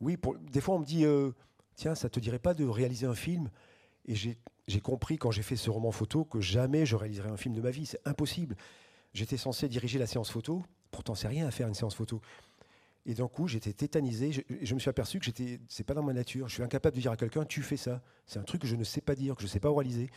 [0.00, 0.18] oui,
[0.50, 1.32] des fois on me dit euh,
[1.76, 3.50] tiens, ça te dirait pas de réaliser un film?
[4.06, 7.54] Et j'ai compris quand j'ai fait ce roman photo que jamais je réaliserai un film
[7.54, 8.56] de ma vie, c'est impossible.
[9.14, 12.20] J'étais censé diriger la séance photo, pourtant c'est rien à faire une séance photo.
[13.06, 14.32] Et d'un coup, j'étais tétanisé.
[14.32, 16.48] Je, me suis aperçu que j'étais, c'est pas dans ma nature.
[16.48, 18.02] Je suis incapable de dire à quelqu'un, tu fais ça.
[18.26, 20.10] C'est un truc que je ne sais pas dire, que je ne sais pas oraliser.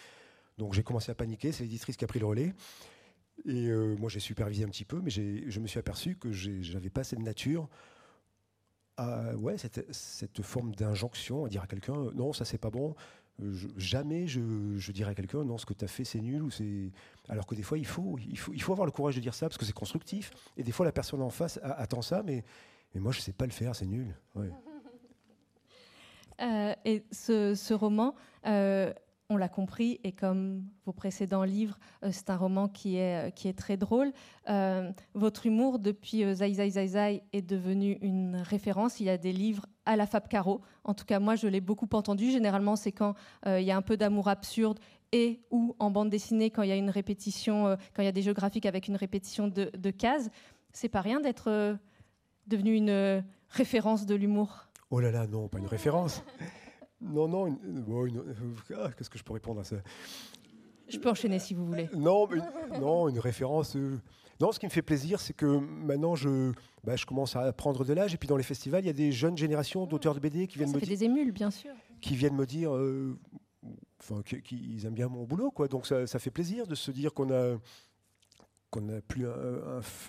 [0.58, 1.52] Donc j'ai commencé à paniquer.
[1.52, 2.54] C'est l'éditrice qui a pris le relais.
[3.46, 6.90] Et euh, moi, j'ai supervisé un petit peu, mais je me suis aperçu que j'avais
[6.90, 7.70] pas cette nature
[9.38, 12.96] ouais, cette, forme d'injonction à dire à quelqu'un, non, ça c'est pas bon.
[13.76, 14.42] jamais je,
[14.78, 16.42] je, dirais à quelqu'un, non, ce que tu as fait c'est nul.
[16.44, 16.92] Ou c'est...
[17.30, 19.34] Alors que des fois, il faut, il, faut, il faut avoir le courage de dire
[19.34, 20.32] ça parce que c'est constructif.
[20.58, 22.44] Et des fois, la personne en face attend ça, mais
[22.98, 24.16] mais moi, je ne sais pas le faire, c'est nul.
[26.40, 28.14] Euh, et ce, roman,
[28.46, 28.94] euh,
[29.28, 33.48] on l'a compris, et comme vos précédents livres, euh, c'est un roman qui est, qui
[33.48, 34.14] est très drôle.
[35.16, 39.00] votre humour, depuis Zai Zai Zai Zai, est devenu une référence.
[39.00, 40.62] Il y a des livres à la Fab Caro.
[40.84, 42.30] En tout cas, moi, je l'ai beaucoup entendu.
[42.30, 43.16] Généralement, c'est quand
[43.48, 44.80] il y a un peu d'amour absurde
[45.12, 48.12] et ou en bande dessinée, quand il y a une répétition, quand il y a
[48.12, 50.30] des jeux graphiques avec une répétition de, de cases.
[50.72, 51.80] C'est pas rien d'être
[52.48, 56.24] devenu une euh, référence de l'humour Oh là là, non, pas une référence.
[57.00, 57.56] Non, non,
[58.76, 59.76] ah, qu'est-ce que je peux répondre à ça?
[60.90, 61.90] Je peux enchaîner si vous voulez.
[61.96, 62.28] Non,
[62.80, 63.76] non, une référence.
[63.76, 64.00] Euh,
[64.40, 67.86] non, ce qui me fait plaisir, c'est que maintenant, je, bah, je commence à prendre
[67.86, 68.14] de l'âge.
[68.14, 70.58] Et puis dans les festivals, il y a des jeunes générations d'auteurs de BD qui
[70.58, 71.72] viennent ça me fait des émules, bien sûr.
[72.02, 73.20] Qui viennent me dire, euh,
[74.00, 75.68] enfin, qu'ils aiment bien mon boulot, quoi.
[75.68, 77.58] Donc ça, ça fait plaisir de se dire qu'on a
[78.70, 79.26] qu'on a pu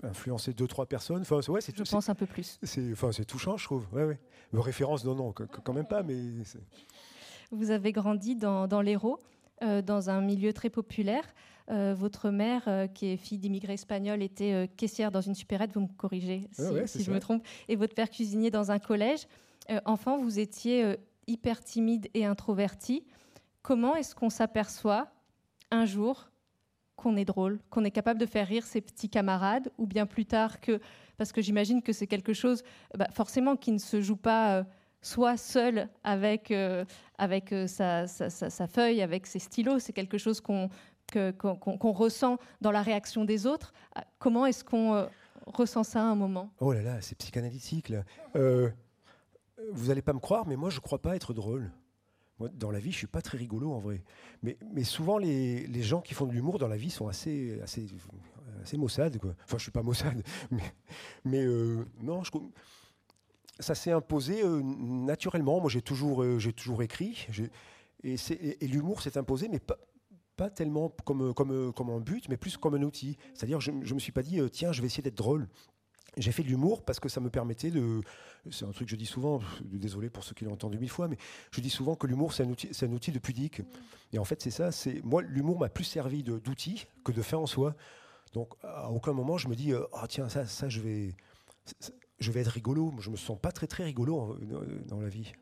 [0.02, 1.22] influencer deux trois personnes.
[1.22, 2.58] Enfin, ouais, c'est je pense un peu plus.
[2.62, 3.86] C'est, enfin, c'est touchant, je trouve.
[3.92, 4.18] Ouais, ouais.
[4.52, 6.16] Référence, non, non, quand même pas, mais.
[7.50, 9.18] Vous avez grandi dans, dans l'Hérault,
[9.62, 11.24] euh, dans un milieu très populaire.
[11.70, 15.72] Euh, votre mère, euh, qui est fille d'immigrés espagnols, était caissière dans une supérette.
[15.72, 16.48] Vous me corrigez
[16.86, 17.46] si, je me trompe.
[17.68, 19.26] Et votre père cuisinier dans un collège.
[19.84, 23.04] enfant, vous étiez hyper timide et introverti.
[23.62, 25.08] Comment est-ce qu'on s'aperçoit
[25.70, 26.27] un jour
[26.98, 30.26] qu'on est drôle, qu'on est capable de faire rire ses petits camarades, ou bien plus
[30.26, 30.80] tard que,
[31.16, 32.62] parce que j'imagine que c'est quelque chose
[32.96, 34.64] bah, forcément qui ne se joue pas euh,
[35.00, 36.84] soit seul avec, euh,
[37.16, 40.68] avec euh, sa, feuille, avec ses stylos, c'est quelque chose qu'on
[41.92, 43.72] ressent dans la réaction des autres.
[44.18, 45.08] Comment est-ce qu'on
[45.46, 46.50] ressent ça à un moment?
[46.58, 48.02] Oh là là, c'est psychanalytique là.
[49.72, 51.70] vous n'allez pas me croire, mais moi je ne crois pas être drôle.
[52.38, 54.02] Moi, dans la vie, je suis pas très rigolo en vrai.
[54.42, 57.86] Mais, souvent, les, gens qui font de l'humour dans la vie sont assez, assez,
[58.62, 59.18] assez maussades.
[59.44, 60.22] Enfin, je suis pas maussade,
[61.24, 62.30] mais, euh, non, je,
[63.58, 65.60] ça s'est imposé euh, naturellement.
[65.60, 67.26] Moi, j'ai toujours, euh, toujours écrit.
[68.04, 68.16] Et,
[68.68, 69.60] l'humour s'est imposé, mais
[70.36, 73.18] pas, tellement comme, comme, comme un but, mais plus comme un outil.
[73.34, 75.48] C'est-à-dire, je ne me suis pas dit, tiens, je vais essayer d'être drôle.
[76.16, 78.00] J'ai fait de l'humour parce que ça me permettait de.
[78.50, 81.06] C'est un truc que je dis souvent, désolé pour ceux qui l'ont entendu mille fois,
[81.06, 81.18] mais
[81.52, 83.62] je dis souvent que l'humour, c'est un, outil, un outil de pudique.
[84.12, 84.72] Et en fait, c'est ça.
[84.72, 87.76] C'est Moi, l'humour m'a plus servi d'outil que de fin en soi.
[88.32, 91.14] Donc, à aucun moment, je me dis, ah tiens, ça, ça, je vais.
[92.18, 92.92] Je vais être rigolo.
[92.98, 94.38] Je me sens pas très, très rigolo
[94.86, 95.32] dans la vie.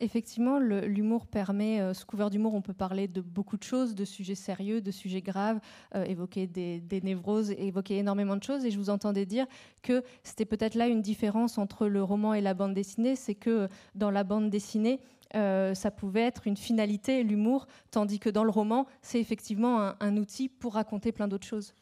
[0.00, 4.04] Effectivement, l'humour permet, euh, sous couvert d'humour, on peut parler de beaucoup de choses, de
[4.04, 5.58] sujets sérieux, de sujets graves,
[5.96, 8.64] euh, évoquer des, névroses, évoquer énormément de choses.
[8.64, 9.46] Et je vous entendais dire
[9.82, 13.68] que c'était peut-être là une différence entre le roman et la bande dessinée, c'est que
[13.96, 15.00] dans la bande dessinée,
[15.34, 20.16] euh, ça pouvait être une finalité, l'humour, tandis que dans le roman, c'est effectivement un,
[20.16, 21.74] outil pour raconter plein d'autres choses.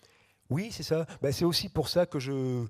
[0.48, 1.06] Oui, c'est ça.
[1.20, 2.64] Bah, c'est aussi pour ça que je,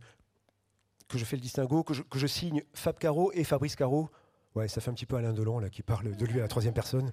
[1.09, 4.11] que je fais le distinguo, que je, que je signe Fab Caro et Fabrice Caro
[4.57, 6.49] Ouais, ça fait un petit peu Alain Delon là, qui parle de lui à la
[6.49, 7.13] troisième personne.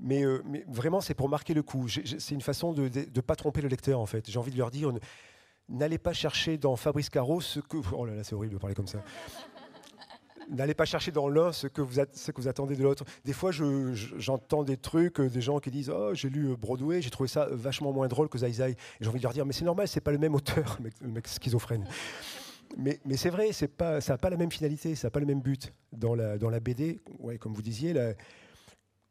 [0.00, 1.88] Mais, euh, vraiment, c'est pour marquer le coup.
[1.88, 4.30] C'est une façon de ne pas tromper le lecteur, en fait.
[4.30, 4.90] J'ai envie de leur dire,
[5.68, 7.76] n'allez pas chercher dans Fabrice Caro ce que...
[7.92, 9.02] Oh là là, c'est horrible de parler comme ça.
[10.50, 13.04] N'allez pas chercher dans l'un ce, que vous que vous attendez de l'autre.
[13.26, 17.02] Des fois, j'entends des trucs, euh, des gens qui disent Oh, j'ai lu euh, Broadway,
[17.02, 18.76] j'ai trouvé ça vachement moins drôle que Zai Zai.
[19.02, 21.86] J'ai envie de leur dire Mais c'est normal, c'est pas le même auteur, mec schizophrène
[22.76, 23.66] mais, c'est vrai, ça
[24.08, 25.72] n'a pas la même finalité, ça n'a pas le même but.
[25.92, 27.00] Dans la, BD,
[27.40, 27.94] comme vous disiez,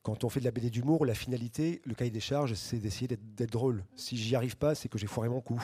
[0.03, 3.07] quand on fait de la BD d'humour, la finalité, le cahier des charges, c'est d'essayer
[3.07, 3.83] d'être drôle.
[3.95, 5.61] Si j'y arrive pas, c'est que j'ai foiré mon coup.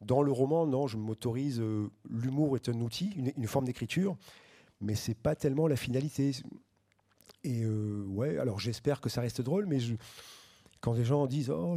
[0.00, 1.60] Dans le roman, non, je m'autorise.
[1.60, 4.16] Euh, l'humour est un outil, une, forme d'écriture,
[4.80, 6.32] mais c'est pas tellement la finalité.
[7.44, 9.78] Et euh, alors j'espère que ça reste drôle, mais
[10.80, 11.76] quand les gens disent oh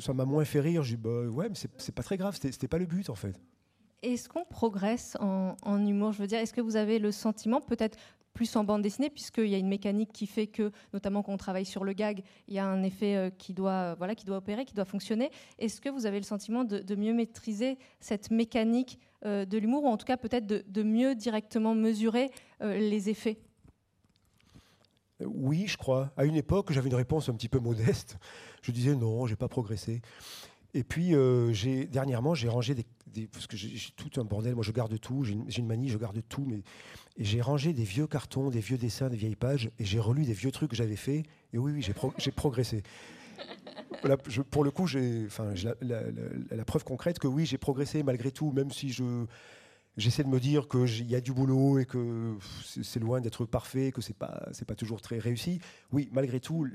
[0.00, 2.68] ça m'a moins fait rire, je dis bah ouais, mais c'est pas très grave, c'était
[2.68, 3.36] pas le but en fait.
[4.02, 6.12] Est-ce qu'on progresse en, humour?
[6.12, 7.98] Je veux dire, est-ce que vous avez le sentiment, peut-être
[8.32, 11.36] plus en bande dessinée, puisqu'il y a une mécanique qui fait que, notamment quand on
[11.36, 14.38] travaille sur le gag, il y a un effet euh, qui, doit, voilà, qui doit
[14.38, 15.30] opérer, qui doit fonctionner.
[15.58, 19.88] Est-ce que vous avez le sentiment de, mieux maîtriser cette mécanique euh, de l'humour, ou
[19.88, 22.30] en tout cas peut-être de, mieux directement mesurer
[22.62, 23.38] euh, les effets?
[25.26, 26.10] Oui, je crois.
[26.16, 28.16] À une époque, j'avais une réponse un petit peu modeste.
[28.62, 30.00] Je disais non, j'ai pas progressé.
[30.74, 34.62] Et puis, euh, j'ai, dernièrement, j'ai rangé des, Parce que j'ai, tout un bordel, moi
[34.62, 36.44] je garde tout, j'ai une, manie, je garde tout.
[36.46, 36.62] Mais,
[37.16, 40.24] et j'ai rangé des vieux cartons, des vieux dessins, des vieilles pages, et j'ai relu
[40.24, 41.24] des vieux trucs que j'avais faits.
[41.52, 42.82] Et oui, oui, j'ai, j'ai progressé.
[44.50, 46.02] pour le coup, j'ai, enfin, la,
[46.50, 49.26] la, preuve concrète que oui, j'ai progressé malgré tout, même si je.
[49.96, 52.36] J'essaie de me dire qu'il y a du boulot et que
[52.80, 55.60] c'est loin d'être parfait, que c'est pas c'est pas toujours très réussi.
[55.90, 56.66] Oui, malgré tout,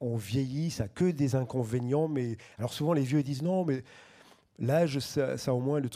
[0.00, 2.08] on vieillit, ça n'a que des inconvénients.
[2.08, 3.82] Mais alors souvent les vieux disent non, mais
[4.58, 5.88] l'âge, ça, ça, au moins, le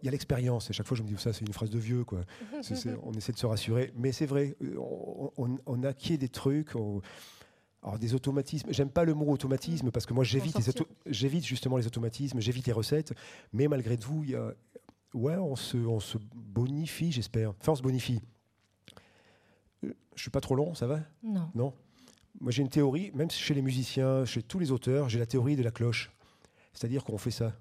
[0.00, 0.70] il y a l'expérience.
[0.70, 2.20] Et chaque fois, je me dis ça, c'est une phrase de vieux, quoi.
[3.02, 4.56] on essaie de se rassurer, mais c'est vrai,
[5.36, 6.70] on, on, acquiert des trucs.
[6.70, 8.72] alors des automatismes.
[8.72, 10.56] J'aime pas le mot automatisme parce que moi j'évite,
[11.06, 13.12] j'évite justement les automatismes, j'évite les recettes.
[13.52, 14.54] Mais malgré tout, y a,
[15.14, 17.50] ouais, on se, on se bonifie, j'espère.
[17.50, 18.20] Enfin, on se bonifie.
[19.84, 21.00] Euh, je suis pas trop long, ça va?
[21.22, 21.50] Non.
[21.54, 21.74] Non?
[22.40, 25.56] Moi, j'ai une théorie, même chez les musiciens, chez tous les auteurs, j'ai la théorie
[25.56, 26.10] de la cloche.
[26.72, 27.52] C'est-à-dire qu'on fait ça.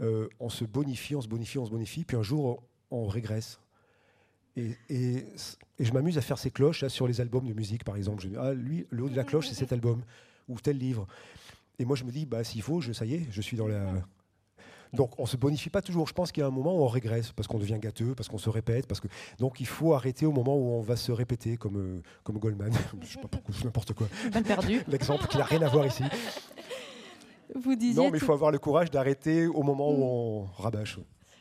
[0.00, 3.60] Euh, on se bonifie, on se bonifie, on se bonifie, puis un jour, on, régresse.
[4.56, 5.24] Et,
[5.78, 8.26] je m'amuse à faire ces cloches sur les albums de musique, par exemple.
[8.38, 10.02] Ah, lui, le haut de la cloche, c'est cet album,
[10.48, 11.06] ou tel livre.
[11.78, 14.04] Et moi, je me dis, bah, s'il faut, ça y est, je suis dans la.
[14.92, 16.06] Donc, on se bonifie pas toujours.
[16.06, 18.28] Je pense qu'il y a un moment où on régresse parce qu'on devient gâteux, parce
[18.28, 21.12] qu'on se répète, parce que donc il faut arrêter au moment où on va se
[21.12, 22.72] répéter, comme euh, comme Goldman.
[23.00, 24.08] je sais pas pourquoi, n'importe quoi.
[24.88, 26.04] L'exemple qui n'a rien à voir ici.
[27.54, 30.02] Vous disiez non, mais il faut avoir le courage d'arrêter au moment où mm.
[30.02, 30.98] on rabâche.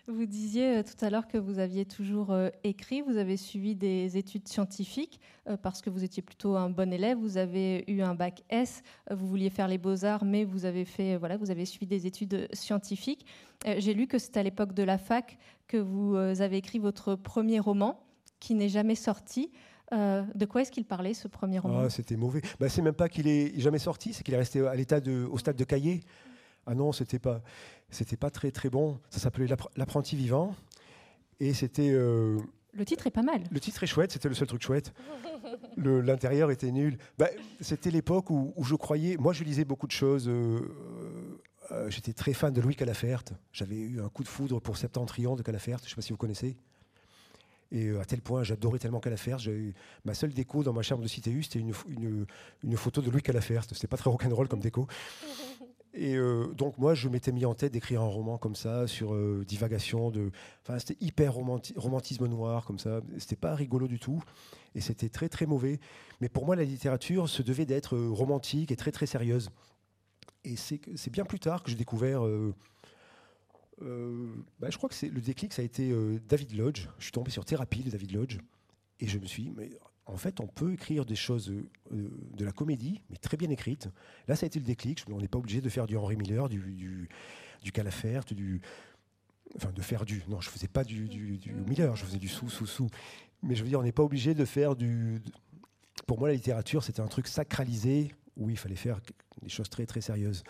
[0.08, 3.76] Vous disiez euh, tout à l'heure que vous aviez toujours euh, écrit, vous avez suivi
[3.76, 8.02] des études scientifiques euh, parce que vous étiez plutôt un bon élève, vous avez eu
[8.02, 11.66] un bac S, vous vouliez faire les beaux-arts, mais vous avez, fait, voilà, vous avez
[11.66, 13.26] suivi des études scientifiques.
[13.78, 15.38] J'ai lu que c'est à l'époque de la fac
[15.68, 18.04] que vous avez écrit votre premier roman
[18.40, 19.52] qui n'est jamais sorti.
[19.92, 21.82] de quoi est-ce qu'il parlait, ce premier roman?
[21.86, 22.42] Ah, C'était mauvais.
[22.60, 25.38] Bah, c'est même pas qu'il est jamais sorti, c'est qu'il est resté à de, au
[25.38, 26.02] stade de cahier.
[26.66, 27.42] Ah non, c'était pas,
[27.90, 29.00] c'était pas très très bon.
[29.10, 30.56] Ça s'appelait L'apprenti vivant,
[31.42, 31.90] et c'était.
[31.92, 32.40] Euh,
[32.74, 33.44] le titre est pas mal.
[33.52, 34.94] Le titre est chouette, c'était le seul truc chouette.
[35.76, 36.98] L'intérieur était nul.
[37.18, 37.28] Bah,
[37.60, 39.18] c'était l'époque où, je croyais.
[39.18, 40.30] Moi, je lisais beaucoup de choses.
[40.30, 40.60] Euh,
[41.72, 43.24] euh, j'étais très fan de Louis Calafert.
[43.52, 45.80] J'avais eu un coup de foudre pour Septentrion de Calafert.
[45.80, 46.56] Je ne sais pas si vous connaissez.
[47.72, 49.40] Et à tel point, j'adorais tellement Calafert.
[50.06, 52.26] Ma seule déco dans ma chambre de CTU, c'était une, une,
[52.64, 53.64] une, photo de Louis Calafert.
[53.64, 54.88] C'était pas très rock'n'roll comme déco.
[55.94, 59.14] Et euh, donc moi, je m'étais mis en tête d'écrire un roman comme ça sur
[59.14, 60.32] euh, divagation de.
[60.62, 63.02] Enfin, c'était hyper romantisme noir comme ça.
[63.18, 64.24] C'était pas rigolo du tout,
[64.74, 65.80] et c'était très très mauvais.
[66.22, 69.50] Mais pour moi, la littérature se devait d'être euh, romantique et très très sérieuse.
[70.44, 72.24] Et c'est bien plus tard que j'ai découvert.
[73.80, 75.94] Bah, je crois que le déclic, ça a été
[76.28, 76.88] David Lodge.
[76.98, 78.40] Je suis tombé sur Thérapie de David Lodge,
[79.00, 79.54] et je me suis dit,
[80.06, 83.88] en fait, on peut écrire des choses euh, de la comédie, mais très bien écrites.
[84.28, 85.04] Là, ça a été le déclic.
[85.10, 87.10] On n'est pas obligé de faire du Henri Miller, du, du,
[87.62, 88.62] du Calafert, du.
[89.56, 90.24] Enfin, de faire du.
[90.28, 92.90] Non, je faisais pas du, du, Miller, je faisais du sous, sous, sous.
[93.44, 95.22] Mais je veux dire, on n'est pas obligé de faire du.
[96.08, 99.00] Pour moi, la littérature, c'était un truc sacralisé où il fallait faire
[99.42, 100.44] des choses très, très sérieuses.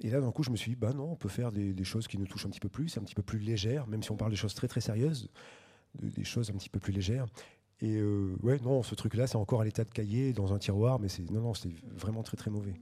[0.00, 2.08] Et là, d'un coup, je me suis dit, bah non, on peut faire des, choses
[2.08, 4.16] qui nous touchent un petit peu plus, un petit peu plus légères, même si on
[4.16, 5.30] parle des choses très, très sérieuses,
[6.02, 7.26] des choses un petit peu plus légères.
[7.80, 11.00] Et euh, ouais, non, ce truc-là, c'est encore à l'état de cahier dans un tiroir,
[11.00, 12.74] mais c'est non, non, c'est vraiment très très mauvais.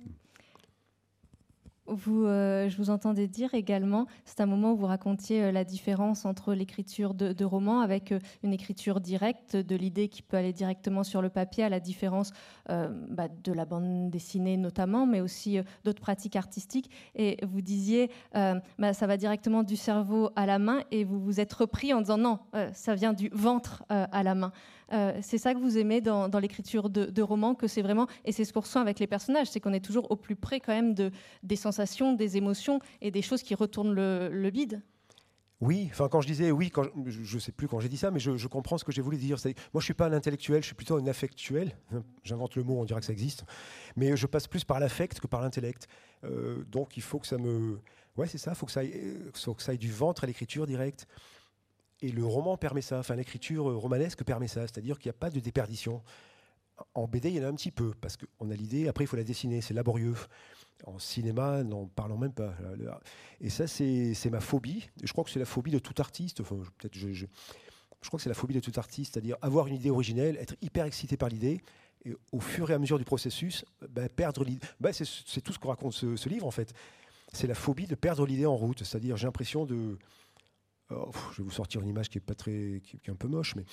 [1.87, 5.65] Vous, euh, je vous entendais dire également, c'est un moment où vous racontiez euh, la
[5.65, 11.03] différence entre l'écriture de, romans avec une écriture directe, de l'idée qui peut aller directement
[11.03, 12.31] sur le papier, à la différence
[12.69, 16.89] bah, de la bande dessinée notamment, mais aussi d'autres pratiques artistiques.
[17.17, 21.41] Et vous disiez, bah, ça va directement du cerveau à la main, et vous vous
[21.41, 22.39] êtes repris en disant non,
[22.73, 24.53] ça vient du ventre à la main.
[24.93, 28.45] Euh, c'est ça que vous aimez dans, l'écriture de, romans, que c'est vraiment, et c'est
[28.45, 30.95] ce qu'on ressent avec les personnages, c'est qu'on est toujours au plus près quand même
[30.95, 31.11] de,
[31.43, 34.83] des sensations, des émotions et des choses qui retournent le, le bide.
[35.63, 36.73] Oui, enfin quand je disais oui,
[37.07, 39.17] je ne sais plus quand j'ai dit ça, mais je, comprends ce que j'ai voulu
[39.17, 39.37] dire.
[39.45, 41.79] Moi, je suis pas un intellectuel, je suis plutôt un affectuel.
[42.25, 43.45] J'invente le mot, on dirait que ça existe.
[43.95, 45.87] Mais je passe plus par l'affect que par l'intellect.
[46.25, 47.79] Euh, donc il faut que ça me...
[48.17, 48.93] Ouais, c'est ça, faut, aille,
[49.35, 51.07] faut que ça aille du ventre à l'écriture directe.
[52.03, 55.31] Et le roman permet ça, enfin l'écriture romanesque permet ça, c'est-à-dire qu'il n'y a pas
[55.31, 56.03] de déperdition.
[56.95, 59.07] En BD, il y en a un petit peu, parce qu'on a l'idée, après il
[59.07, 60.17] faut la dessiner, c'est laborieux.
[60.85, 62.55] En cinéma, n'en parlons même pas.
[63.41, 64.88] Et ça, c'est ma phobie.
[65.03, 66.41] Je crois que c'est la phobie de tout artiste.
[66.41, 67.27] Enfin, peut-être je,
[68.09, 70.85] crois que c'est la phobie de tout artiste, c'est-à-dire avoir une idée originelle, être hyper
[70.85, 71.61] excité par l'idée,
[72.05, 74.67] et au fur et à mesure du processus, ben, perdre l'idée.
[74.81, 76.75] Ben, c'est tout ce que raconte ce, livre, en fait.
[77.33, 78.83] C'est la phobie de perdre l'idée en route.
[78.83, 79.99] C'est-à-dire, j'ai l'impression de
[81.33, 83.57] je vais vous sortir une image qui est, pas très, qui, est un peu moche,
[83.57, 83.65] mais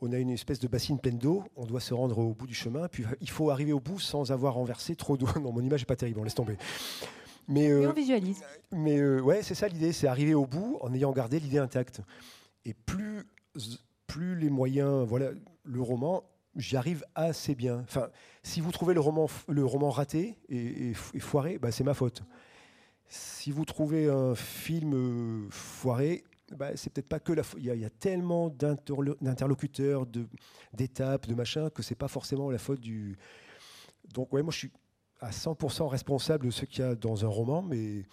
[0.00, 2.54] on a une espèce de bassine pleine d'eau, on doit se rendre au bout du
[2.54, 5.28] chemin, puis il faut arriver au bout sans avoir renversé trop d'eau.
[5.40, 6.56] Non, mon image n'est pas terrible, on laisse tomber.
[7.48, 8.42] Mais, euh, on visualise.
[8.72, 12.00] Mais euh, ouais, c'est ça l'idée, c'est arriver au bout en ayant gardé l'idée intacte.
[12.64, 13.24] Et plus,
[14.06, 15.30] plus les moyens, voilà,
[15.64, 16.24] le roman,
[16.56, 17.80] j'y arrive assez bien.
[17.80, 18.08] Enfin,
[18.42, 22.22] si vous trouvez le roman, le roman raté et, foiré, bah, c'est ma faute.
[23.08, 27.42] Si vous trouvez un film euh, foiré, bah, c'est peut-être pas que la.
[27.58, 30.06] Il y, a tellement d'interlocuteurs,
[30.72, 33.16] d'étapes, de, machins, que c'est pas forcément la faute du.
[34.14, 34.70] Donc, ouais, moi, je suis
[35.20, 38.04] à 100% responsable de ce qu'il y a dans un roman, mais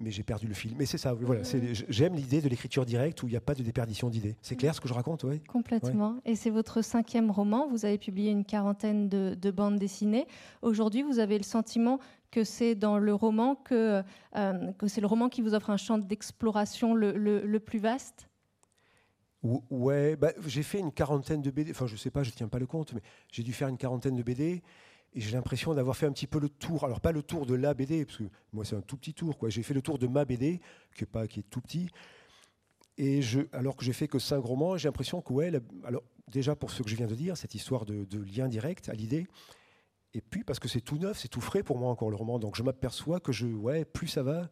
[0.00, 0.74] mais j'ai perdu le fil.
[0.76, 1.42] Mais c'est ça, voilà,
[1.88, 4.36] j'aime l'idée de l'écriture directe où il n'y a pas de déperdition d'idées.
[4.42, 6.16] C'est clair ce que je raconte, oui Complètement.
[6.24, 7.68] Et c'est votre cinquième roman.
[7.68, 10.26] Vous avez publié une quarantaine de, de bandes dessinées.
[10.62, 12.00] Aujourd'hui, vous avez le sentiment
[12.34, 14.02] que c'est dans le roman que,
[14.34, 18.28] euh, que c'est le roman qui vous offre un champ d'exploration le, plus vaste?
[19.70, 21.70] Ouais, bah, j'ai fait une quarantaine de BD.
[21.70, 24.16] Enfin, je sais pas, je tiens pas le compte, mais j'ai dû faire une quarantaine
[24.16, 24.62] de BD.
[25.12, 26.84] Et j'ai l'impression d'avoir fait un petit peu le tour.
[26.84, 29.36] Alors, pas le tour de la BD, parce que moi, c'est un tout petit tour.
[29.46, 30.60] J'ai fait le tour de ma BD,
[30.96, 31.88] qui est, pas, qui est tout petit.
[32.98, 33.20] Et
[33.52, 35.52] alors que j'ai fait que cinq romans, j'ai l'impression que, ouais,
[35.84, 38.92] alors déjà pour ce que je viens de dire, cette histoire de, lien direct à
[38.92, 39.26] l'idée,
[40.14, 42.38] et puis parce que c'est tout neuf, c'est tout frais pour moi encore le roman,
[42.38, 44.48] donc je m'aperçois que je, ouais, plus ça va,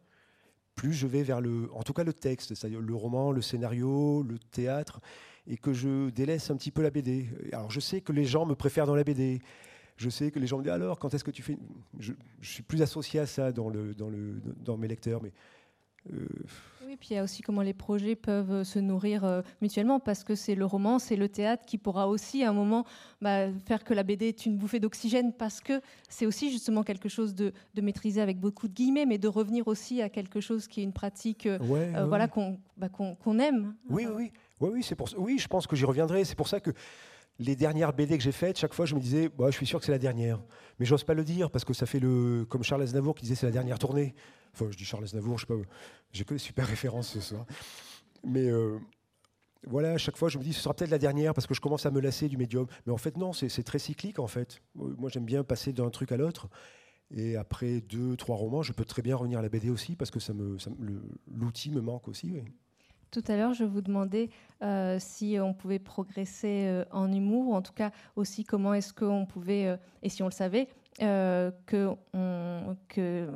[0.74, 4.22] plus je vais vers le, en tout cas le texte, c'est-à-dire le roman, le scénario,
[4.22, 5.00] le théâtre,
[5.46, 7.28] et que je délaisse un petit peu la BD.
[7.52, 9.40] Alors je sais que les gens me préfèrent dans la BD.
[9.96, 11.58] Je sais que les gens me disent alors quand est-ce que tu fais
[11.98, 15.32] je, je, suis plus associé à ça dans, le, dans, le, dans mes lecteurs, mais
[16.08, 20.00] oui, puis il y a aussi comment les projets peuvent euh, se nourrir euh, mutuellement,
[20.00, 22.84] parce que c'est le roman, c'est le théâtre qui pourra aussi à un moment
[23.20, 27.08] bah, faire que la BD est une bouffée d'oxygène, parce que c'est aussi justement quelque
[27.08, 30.66] chose de, de, maîtrisé avec beaucoup de guillemets, mais de revenir aussi à quelque chose
[30.66, 32.28] qui est une pratique voilà,
[32.76, 33.74] bah, qu'on aime.
[33.88, 36.24] Oui, oui, oui, oui, c'est pour Oui, je pense que j'y reviendrai.
[36.24, 36.70] C'est pour ça que
[37.38, 39.78] les dernières BD que j'ai faites, chaque fois, je me disais, bah, je suis sûr
[39.78, 40.40] que c'est la dernière.
[40.78, 43.34] Mais j'ose pas le dire parce que ça fait le, comme Charles Aznavour qui disait,
[43.34, 44.14] c'est la dernière tournée.
[44.54, 45.60] Enfin, je dis Charles Aznavour, je sais pas,
[46.12, 47.46] j'ai que des super références ce soir.
[48.24, 48.78] Mais euh,
[49.66, 51.60] voilà, à chaque fois, je me dis, ce sera peut-être la dernière parce que je
[51.60, 52.66] commence à me lasser du médium.
[52.86, 54.60] Mais en fait, non, c'est très cyclique en fait.
[54.74, 56.48] Moi, j'aime bien passer d'un truc à l'autre.
[57.14, 60.10] Et après deux, trois romans, je peux très bien revenir à la BD aussi parce
[60.10, 60.56] que ça me,
[61.30, 62.36] l'outil me manque aussi.
[63.10, 64.30] Tout à l'heure, je vous demandais
[64.62, 68.94] euh, si on pouvait progresser euh, en humour, ou en tout cas aussi comment est-ce
[68.94, 73.28] qu'on pouvait, et si on le savait, que, on, que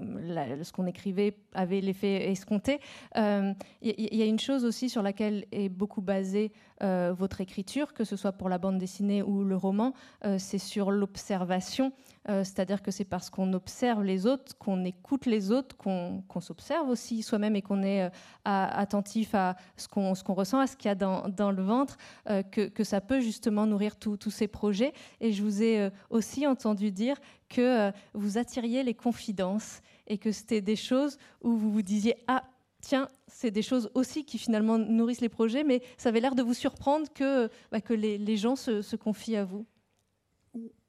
[0.62, 2.80] ce qu'on écrivait avait l'effet escompté.
[3.16, 8.16] Il y, a une chose aussi sur laquelle est beaucoup basée votre écriture, que ce
[8.16, 9.94] soit pour la bande dessinée ou le roman,
[10.38, 11.92] c'est sur l'observation.
[12.28, 16.88] Euh, c'est-à-dire que c'est parce qu'on observe les autres, qu'on écoute les autres, qu'on s'observe
[16.88, 18.10] aussi soi-même et qu'on est euh,
[18.44, 21.96] attentif à ce qu'on ressent, à ce qu'il y a dans, le ventre,
[22.28, 24.92] euh, que, ça peut justement nourrir tous ces projets.
[25.20, 27.16] Et je vous ai aussi entendu dire
[27.48, 32.44] que vous attiriez les confidences et que c'était des choses où vous vous disiez ah
[32.80, 36.42] tiens, c'est des choses aussi qui finalement nourrissent les projets, mais ça avait l'air de
[36.42, 39.66] vous surprendre que, bah, que les, gens se confient à vous.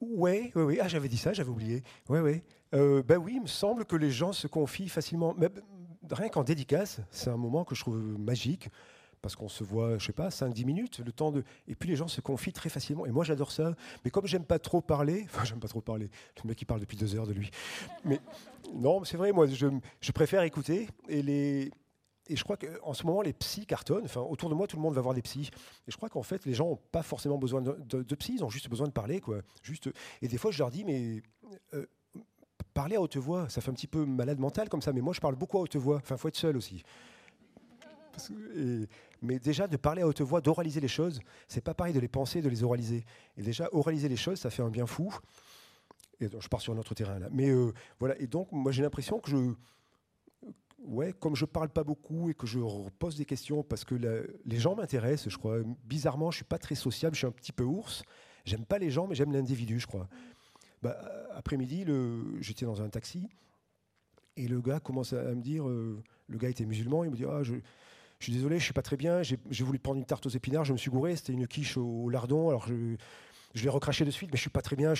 [0.00, 0.78] Oui, oui, oui.
[0.80, 1.82] Ah, j'avais dit ça, j'avais oublié.
[2.08, 2.42] Oui, oui.
[2.74, 5.34] Euh, ben oui, il me semble que les gens se confient facilement.
[5.36, 5.48] Mais,
[6.10, 8.68] rien qu'en dédicace, c'est un moment que je trouve magique.
[9.20, 11.42] Parce qu'on se voit, je sais pas, 5-10 minutes, le temps de.
[11.66, 13.04] Et puis les gens se confient très facilement.
[13.04, 13.74] Et moi, j'adore ça.
[14.04, 16.08] Mais comme j'aime pas trop parler, enfin, j'aime pas trop parler.
[16.44, 17.50] Le mec qui parle depuis deux heures de lui.
[18.04, 18.20] Mais
[18.74, 20.88] non, c'est vrai, moi, je préfère écouter.
[21.08, 21.72] Et les,
[22.28, 24.04] et je crois qu'en ce moment, les psys cartonnent.
[24.04, 25.50] Enfin, autour de moi, tout le monde va voir des psys.
[25.86, 28.44] Et je crois qu'en fait, les gens n'ont pas forcément besoin de, de, psys, ils
[28.44, 29.20] ont juste besoin de parler.
[29.20, 29.40] Quoi.
[29.62, 31.22] Juste, et des fois, je leur dis, mais
[31.74, 31.86] euh,
[32.74, 34.92] parler à haute voix, ça fait un petit peu malade mental comme ça.
[34.92, 35.96] Mais moi, je parle beaucoup à haute voix.
[35.96, 36.82] Enfin, il faut être seul aussi.
[39.22, 42.08] mais déjà, de parler à haute voix, d'oraliser les choses, c'est pas pareil de les
[42.08, 43.04] penser, de les oraliser.
[43.36, 45.14] Et déjà, oraliser les choses, ça fait un bien fou.
[46.20, 47.28] Et je pars sur un autre terrain là.
[47.30, 48.18] Mais euh, voilà.
[48.20, 49.54] Et donc, moi, j'ai l'impression que je
[50.84, 52.58] ouais, comme je parle pas beaucoup et que je
[52.98, 53.94] pose des questions parce que
[54.44, 55.58] les gens m'intéressent, je crois.
[55.84, 58.02] Bizarrement, je suis pas très sociable, je suis un petit peu ours.
[58.44, 60.08] J'aime pas les gens, mais j'aime l'individu, je crois.
[60.82, 60.96] Bah,
[61.34, 61.84] après-midi,
[62.40, 63.28] j'étais dans un taxi
[64.38, 67.24] et le gars commence à, me dire, euh, le gars était musulman, il me dit
[67.24, 67.54] ah, je,
[68.20, 70.72] suis désolé, je suis pas très bien, j'ai voulu prendre une tarte aux épinards, je
[70.72, 72.96] me suis gouré, c'était une quiche au, lardon, alors je,
[73.54, 74.94] je l'ai recraché de suite, mais je suis pas très bien.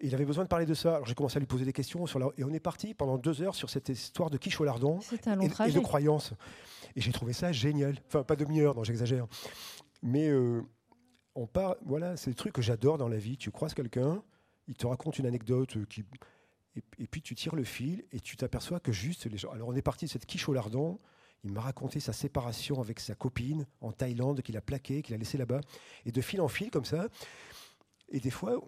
[0.00, 0.96] Il avait besoin de parler de ça.
[0.96, 2.06] Alors j'ai commencé à lui poser des questions.
[2.06, 2.28] Sur la...
[2.38, 5.72] Et on est parti pendant deux heures sur cette histoire de quiche au lardon et,
[5.72, 6.32] de croyances.
[6.96, 7.96] Et j'ai trouvé ça génial.
[8.06, 9.26] Enfin, pas demi-heure, non, j'exagère.
[10.02, 10.62] Mais euh,
[11.34, 13.36] on part, voilà, c'est le truc que j'adore dans la vie.
[13.36, 14.22] Tu croises quelqu'un,
[14.68, 16.04] il te raconte une anecdote qui.
[16.98, 19.50] Et, puis tu tires le fil et tu t'aperçois que juste les gens.
[19.50, 20.98] Alors on est parti de cette quiche au lardon.
[21.42, 25.18] Il m'a raconté sa séparation avec sa copine en Thaïlande, qu'il a plaqué, qu'il a
[25.18, 25.60] laissé là-bas.
[26.04, 27.08] Et de fil en fil, comme ça.
[28.10, 28.60] Et des fois,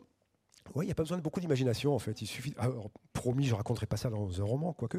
[0.75, 2.22] oui, il n'y a pas besoin de beaucoup d'imagination en fait.
[2.22, 2.55] Il suffit.
[2.59, 4.98] Alors, promis, je raconterai pas ça dans un roman, quoique.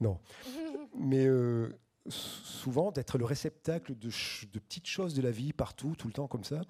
[0.00, 0.18] Non.
[0.98, 1.68] Mais euh,
[2.08, 4.08] souvent d'être le réceptacle de,
[4.58, 6.62] petites choses de la vie partout, tout le temps comme ça.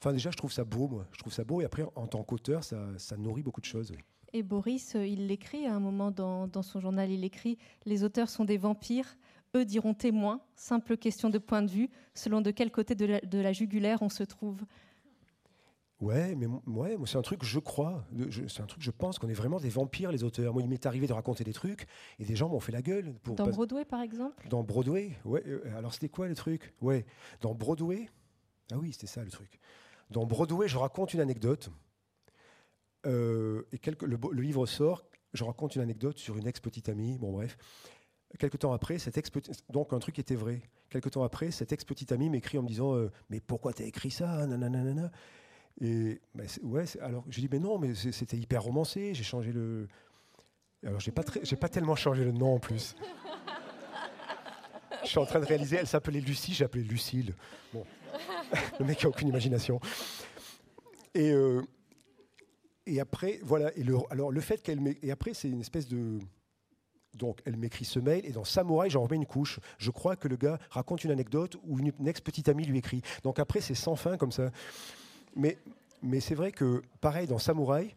[0.00, 1.06] Enfin, déjà, je trouve ça beau, moi.
[1.12, 1.60] Je trouve ça beau.
[1.60, 3.92] Et après, en tant qu'auteur, ça, nourrit beaucoup de choses.
[4.32, 7.10] Et Boris, euh, il l'écrit à un moment dans, son journal.
[7.10, 9.16] Il écrit Les auteurs sont des vampires.
[9.54, 10.40] Eux diront témoins.
[10.56, 11.90] Simple question de point de vue.
[12.14, 14.62] Selon de quel côté de la jugulaire on se trouve?
[16.02, 18.04] Ouais, mais ouais, c'est un truc je crois.
[18.48, 20.52] C'est un truc je pense qu'on est vraiment des vampires, les auteurs.
[20.52, 21.86] Moi, il m'est arrivé de raconter des trucs
[22.18, 23.14] et des gens m'ont fait la gueule.
[23.22, 24.48] Pour dans Broadway, par exemple?
[24.48, 25.44] Dans Broadway, ouais.
[25.46, 26.74] Euh, alors, c'était quoi le truc?
[26.80, 27.06] Ouais.
[27.40, 28.08] Dans Broadway,
[28.72, 29.60] ah oui, c'était ça le truc.
[30.10, 31.70] Dans Broadway, je raconte une anecdote.
[33.06, 37.16] Euh, et le, livre sort, je raconte une anecdote sur une ex-petite amie.
[37.18, 37.56] Bon, bref.
[38.40, 39.30] Quelque temps après, cette ex
[39.68, 40.62] donc un truc était vrai.
[40.88, 44.10] Quelque temps après, cette ex-petite amie m'écrit en me disant euh, Mais pourquoi t'as écrit
[44.10, 44.46] ça?
[44.48, 45.12] Nanana.
[45.80, 49.14] Et bah, ouais, alors je dis mais non, mais c'était hyper romancé.
[49.14, 49.88] J'ai changé le.
[50.84, 52.94] Alors j'ai pas j'ai pas tellement changé le nom en plus.
[55.02, 57.34] je suis en train de réaliser, elle s'appelait Lucie, j'ai appelé Lucille.
[57.72, 57.84] Bon.
[58.78, 59.80] le mec a aucune imagination.
[61.14, 61.62] Et, euh,
[62.86, 63.76] et après, voilà.
[63.76, 64.96] Et le, alors, le fait qu'elle.
[65.02, 66.18] Et après, c'est une espèce de.
[67.14, 69.60] Donc, elle m'écrit ce mail, et dans Samouraï, j'en remets une couche.
[69.76, 73.02] Je crois que le gars raconte une anecdote ou une, ex-petite amie lui écrit.
[73.22, 74.50] Donc, après, c'est sans fin comme ça.
[75.36, 75.58] Mais,
[76.02, 77.94] mais c'est vrai que, pareil, dans Samouraï,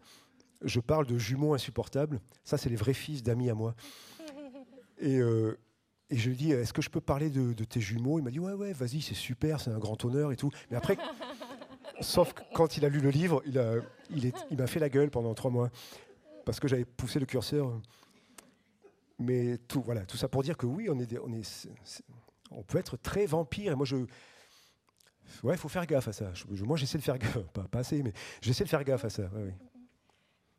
[0.62, 2.20] je parle de jumeaux insupportables.
[2.44, 3.76] Ça, c'est les vrais fils d'amis à moi.
[5.00, 5.58] Et, euh,
[6.10, 8.20] et je lui dis, est-ce que je peux parler de, tes jumeaux?
[8.20, 10.52] Il m'a dit, ouais, ouais, vas-y, c'est super, c'est un grand honneur et tout.
[10.70, 10.98] Mais après,
[12.00, 13.74] sauf que quand il a lu le livre, il m'a
[14.12, 15.72] il il fait la gueule pendant trois mois
[16.46, 17.72] parce que j'avais poussé le curseur.
[19.18, 21.68] Mais tout, voilà, tout ça pour dire que oui, on, est, on, est,
[22.52, 23.72] on peut être très vampire.
[23.72, 23.98] Et moi, je.
[25.44, 26.32] Ouais, il faut faire gaffe à ça.
[26.66, 27.38] moi, j'essaie de faire gaffe.
[27.72, 29.30] Pas, assez, mais j'essaie de faire gaffe à ça.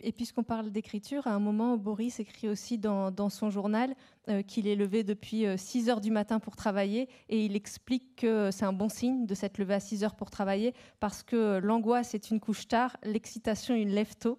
[0.00, 3.94] Et puisqu'on parle d'écriture, à un moment, Boris écrit aussi dans, son journal
[4.28, 8.16] euh, qu'il est levé depuis 6 euh, heures du matin pour travailler et il explique
[8.16, 11.58] que c'est un bon signe de s'être levé à 6 heures pour travailler parce que
[11.58, 14.38] l'angoisse est une couche tard, l'excitation une lève tôt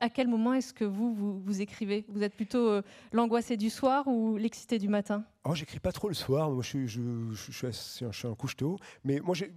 [0.00, 2.04] à quel moment est-ce que vous, vous, écrivez?
[2.08, 2.82] Vous êtes plutôt euh,
[3.12, 5.24] l'angoissé du soir ou l'excité du matin?
[5.44, 6.50] Oh, j'écris pas trop le soir.
[6.50, 7.00] Moi, je suis, je,
[7.32, 8.76] je, un, couche tôt.
[9.04, 9.52] Mais moi, j'ai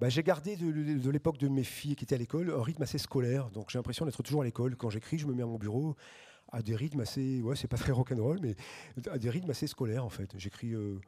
[0.00, 3.50] bah, gardé de, l'époque de mes filles qui étaient à l'école un rythme assez scolaire.
[3.50, 4.76] Donc, j'ai l'impression d'être toujours à l'école.
[4.76, 5.96] Quand j'écris, je me mets à mon bureau
[6.50, 7.42] à des rythmes assez.
[7.42, 8.56] Ouais, c'est pas très rock'n'roll, mais
[9.10, 10.32] à des rythmes assez scolaires, en fait.
[10.36, 10.74] J'écris.
[10.74, 10.98] Euh,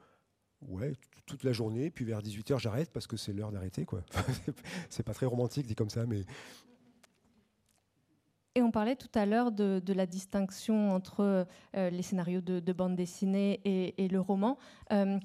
[0.62, 0.92] ouais,
[1.26, 4.02] toute la journée, puis vers 18h j'arrête parce que c'est l'heure d'arrêter quoi.
[4.90, 6.24] c'est pas très romantique dit comme ça, mais
[8.54, 11.46] et on parlait tout à l'heure de, la distinction entre
[11.76, 14.58] euh, les scénarios de, bande dessinée et, le roman.
[14.92, 15.18] Euh,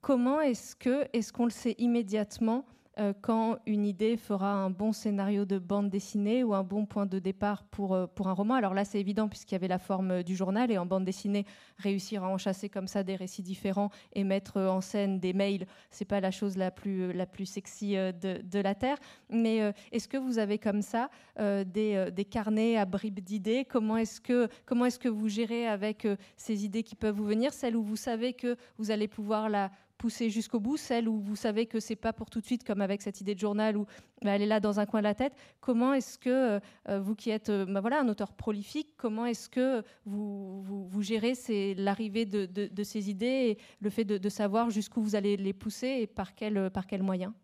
[0.00, 2.66] comment est-ce que est-ce qu'on le sait immédiatement
[3.00, 7.06] euh, quand une idée fera un bon scénario de bande dessinée ou un bon point
[7.06, 8.54] de départ pour, euh, pour un roman.
[8.54, 11.04] Alors là, c'est évident puisqu'il y avait la forme euh, du journal et en bande
[11.04, 11.44] dessinée,
[11.78, 16.04] réussir à enchasser comme ça des récits différents et mettre en scène des mails, c'est
[16.04, 18.98] pas la chose la plus, la plus sexy de, de la Terre.
[19.28, 23.64] Mais est-ce que vous avez comme ça des, des, carnets à bribes d'idées?
[23.64, 27.52] Comment est-ce que, comment est-ce que vous gérez avec ces idées qui peuvent vous venir,
[27.52, 31.36] celles où vous savez que vous allez pouvoir la pousser jusqu'au bout, celle où vous
[31.36, 33.86] savez que c'est pas pour tout de suite, comme avec cette idée de journal où
[34.22, 35.34] bah, elle est là dans un coin de la tête.
[35.60, 39.48] Comment est-ce que euh, vous qui êtes euh, bah, voilà, un auteur prolifique, comment est-ce
[39.48, 41.34] que vous, vous, gérez
[41.76, 45.98] l'arrivée de, de, ces idées et le fait de, savoir jusqu'où vous allez les pousser
[46.00, 47.34] et par quel, par quel moyen?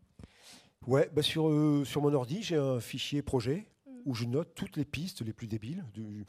[0.87, 3.67] Ouais, bah sur, euh, sur mon ordi, j'ai un fichier projet
[4.07, 5.85] où je note toutes les pistes les plus débiles.
[5.93, 6.25] Du,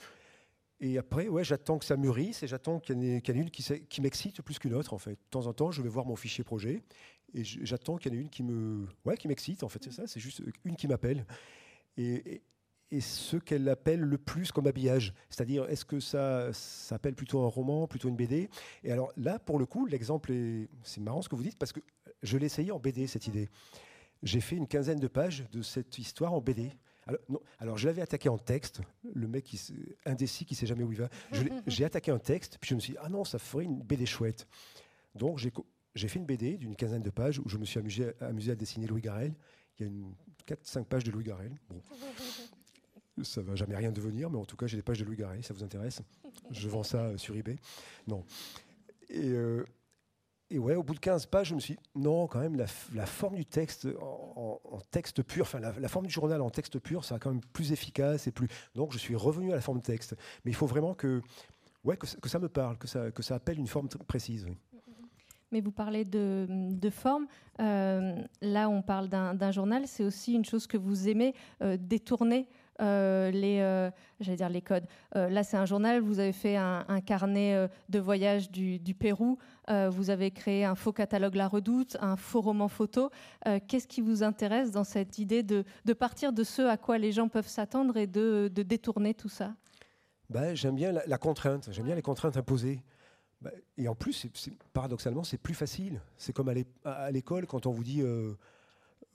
[0.83, 4.01] et après, ouais, j'attends que ça mûrisse et j'attends qu'il y, en ait une qui,
[4.01, 5.11] m'excite plus qu'une autre, en fait.
[5.11, 6.81] De temps en temps, je vais voir mon fichier projet
[7.35, 9.93] et j'attends qu'il y en ait une qui me, ouais, qui m'excite, en fait, c'est
[9.93, 10.07] ça.
[10.07, 11.27] C'est juste une qui m'appelle.
[11.97, 12.41] Et,
[12.99, 15.13] ce qu'elle appelle le plus comme habillage.
[15.29, 18.49] C'est-à-dire, est-ce que ça s'appelle plutôt un roman, plutôt une BD
[18.83, 20.67] Et alors là, pour le coup, l'exemple est.
[20.83, 21.79] C'est marrant ce que vous dites parce que
[22.21, 23.47] je l'ai essayé en BD, cette idée.
[24.23, 26.71] J'ai fait une quinzaine de pages de cette histoire en BD.
[27.11, 28.81] Alors, non, alors je l'avais attaqué en texte,
[29.13, 29.61] le mec qui,
[30.05, 31.09] indécis qui sait jamais où il va.
[31.67, 34.05] J'ai attaqué un texte, puis je me suis dit, ah non, ça ferait une BD
[34.05, 34.47] chouette.
[35.15, 35.39] Donc
[35.93, 38.55] j'ai fait une BD d'une quinzaine de pages où je me suis amusé, amusé à
[38.55, 39.33] dessiner Louis Garrel.
[39.79, 41.53] Il y a 4-5 pages de Louis Garrel.
[41.69, 41.81] Bon.
[43.23, 45.43] Ça va jamais rien devenir, mais en tout cas, j'ai des pages de Louis Garrel,
[45.43, 46.01] ça vous intéresse
[46.49, 47.57] Je vends ça sur eBay.
[48.07, 48.23] Non.
[49.09, 49.65] Et, euh,
[50.51, 53.05] et ouais, au bout de 15 pages, je me suis dit, non, quand même, la,
[53.05, 54.59] forme du texte en,
[54.91, 58.27] texte pur, enfin, la, forme du journal en texte pur, ça quand même plus efficace
[58.27, 58.49] et plus.
[58.75, 60.15] Donc, je suis revenu à la forme texte.
[60.43, 61.21] Mais il faut vraiment que,
[61.85, 64.45] ouais, que, ça me parle, que ça, que ça appelle une forme précise.
[65.53, 67.27] Mais vous parlez de, de forme.
[67.59, 69.87] Euh, là, on parle d'un journal.
[69.87, 72.47] C'est aussi une chose que vous aimez euh, détourner
[72.81, 74.85] les, euh, j'allais dire les codes.
[75.15, 76.01] Euh, là, c'est un journal.
[76.01, 79.37] Vous avez fait un, carnet de voyage du, Pérou.
[79.67, 83.09] vous avez créé un faux catalogue La Redoute, un faux roman photo.
[83.67, 85.63] Qu'est-ce qui vous intéresse dans cette idée de,
[85.93, 89.53] partir de ce à quoi les gens peuvent s'attendre et de, détourner tout ça?
[90.29, 91.69] Ben, J'aime bien la, contrainte.
[91.71, 92.81] J'aime bien les contraintes imposées.
[93.41, 94.27] Ben, et en plus,
[94.73, 96.01] paradoxalement, c'est plus facile.
[96.17, 96.53] C'est comme
[96.85, 98.03] à l'école, quand on vous dit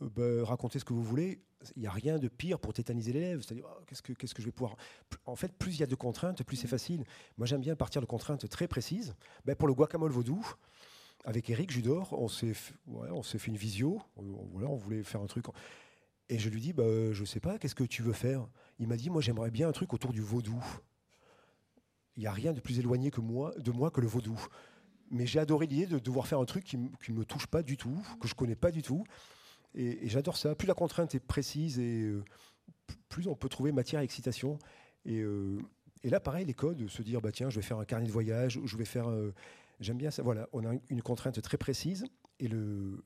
[0.01, 1.41] ben, racontez ce que vous voulez
[1.75, 3.43] il n'y a rien de pire pour tétaniser l'élève.
[3.43, 4.77] C'est-à-dire, oh, qu'est-ce, que, qu'est-ce que je vais pouvoir.
[5.25, 6.71] En fait, plus il y a de contraintes, plus c'est mm.
[6.71, 7.05] facile.
[7.39, 9.15] Moi, j'aime bien partir de contraintes très précises.
[9.45, 10.45] Ben, pour le guacamole vaudou,
[11.25, 12.53] avec Eric Judor, on s'est,
[12.87, 14.01] on s'est fait une visio.
[14.17, 15.47] Voilà, on voulait faire un truc.
[16.29, 18.47] Et je lui dis, bah, je ne sais pas, qu'est-ce que tu veux faire?
[18.79, 20.63] Il m'a dit, moi, j'aimerais bien un truc autour du vaudou.
[22.17, 24.41] Il n'y a rien de plus éloigné que moi, de moi que le vaudou.
[25.11, 27.77] Mais j'ai adoré l'idée de devoir faire un truc qui ne me touche pas du
[27.77, 29.05] tout, que je ne connais pas du tout.
[29.77, 30.55] Et, j'adore ça.
[30.55, 32.25] Plus la contrainte est précise et euh,
[33.09, 34.59] plus on peut trouver matière à excitation.
[35.05, 35.59] Et, euh,
[36.03, 38.13] et, là, pareil, les codes, se dire, bah, tiens, je vais faire un carnet de
[38.13, 39.33] voyage, ou je vais faire euh,
[39.81, 40.23] J'aime bien ça.
[40.23, 42.07] Voilà, on a une contrainte très précise
[42.41, 42.49] et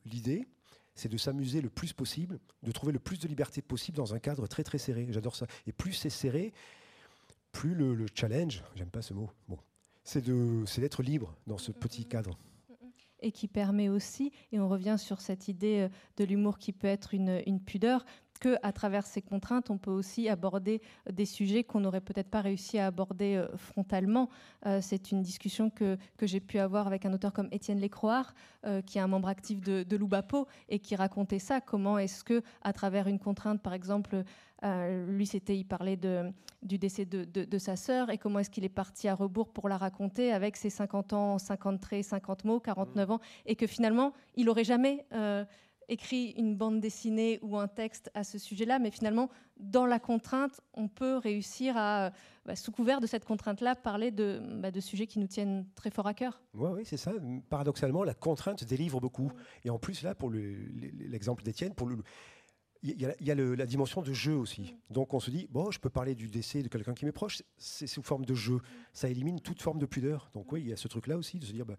[0.05, 0.47] l'idée,
[0.95, 4.18] c'est de s'amuser le plus possible, de trouver le plus de liberté possible dans un
[4.18, 5.07] cadre très très serré.
[5.11, 5.47] J'adore ça.
[5.66, 6.53] Et plus c'est serré,
[7.53, 9.59] plus le, challenge, j'aime pas ce mot, bon,
[10.05, 12.39] c'est d'être libre dans ce petit cadre
[13.23, 16.87] et qui permet aussi, et on revient sur cette idée euh, de l'humour qui peut
[16.87, 18.05] être une, une pudeur,
[18.41, 20.80] qu'à travers ces contraintes, on peut aussi aborder
[21.11, 24.28] des sujets qu'on n'aurait peut-être pas réussi à aborder euh, frontalement.
[24.66, 28.32] Euh, c'est une discussion que, que j'ai pu avoir avec un auteur comme Étienne Lécroard,
[28.66, 31.61] euh, qui est un membre actif de, de Loubapo, et qui racontait ça.
[31.61, 34.24] Comment est-ce que, à travers une contrainte, par exemple,
[35.07, 36.30] lui, c'était, il parlait de,
[36.62, 39.70] du décès de, de, sa sœur, et comment est-ce qu'il est parti à rebours pour
[39.70, 43.12] la raconter avec ses 50 ans, 50 traits, 50 mots, 49 mmh.
[43.12, 45.07] ans, et que finalement, il n'aurait jamais
[45.91, 49.28] écrit une bande dessinée ou un texte à ce sujet-là, mais finalement,
[49.59, 52.11] dans la contrainte, on peut réussir à,
[52.47, 55.91] bah, sous couvert de cette contrainte-là, parler de, bah, de, sujets qui nous tiennent très
[55.91, 56.41] fort à cœur.
[56.55, 57.12] Oui, c'est ça.
[57.51, 59.32] Paradoxalement, la contrainte délivre beaucoup.
[59.64, 61.99] Et en plus, là, pour l'exemple d'Étienne, pour le,
[62.83, 64.74] il y a, la dimension de jeu aussi.
[64.91, 67.43] Donc on se dit, bon, je peux parler du décès de quelqu'un qui m'est proche,
[67.59, 68.59] c'est sous forme de jeu.
[68.93, 70.31] Ça élimine toute forme de pudeur.
[70.33, 71.76] Donc oui, il y a ce truc-là aussi, de se dire, bah,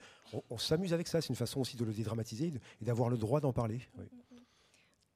[0.49, 1.19] on, s'amuse avec ça.
[1.21, 3.79] C'est une façon aussi de le dédramatiser et d'avoir le droit d'en parler.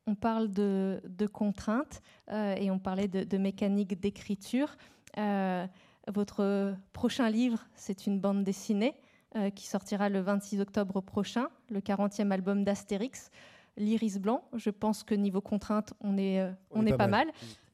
[0.07, 4.75] On parle de, contraintes euh, et on parlait de, mécanique d'écriture.
[5.17, 5.67] Euh,
[6.07, 8.95] votre prochain livre, c'est une bande dessinée
[9.36, 13.29] euh, qui sortira le 26 octobre prochain, le 40e album d'Astérix
[13.78, 14.43] l'iris blanc.
[14.53, 17.28] Je pense que niveau contrainte, on est, euh, on, est, pas, mal.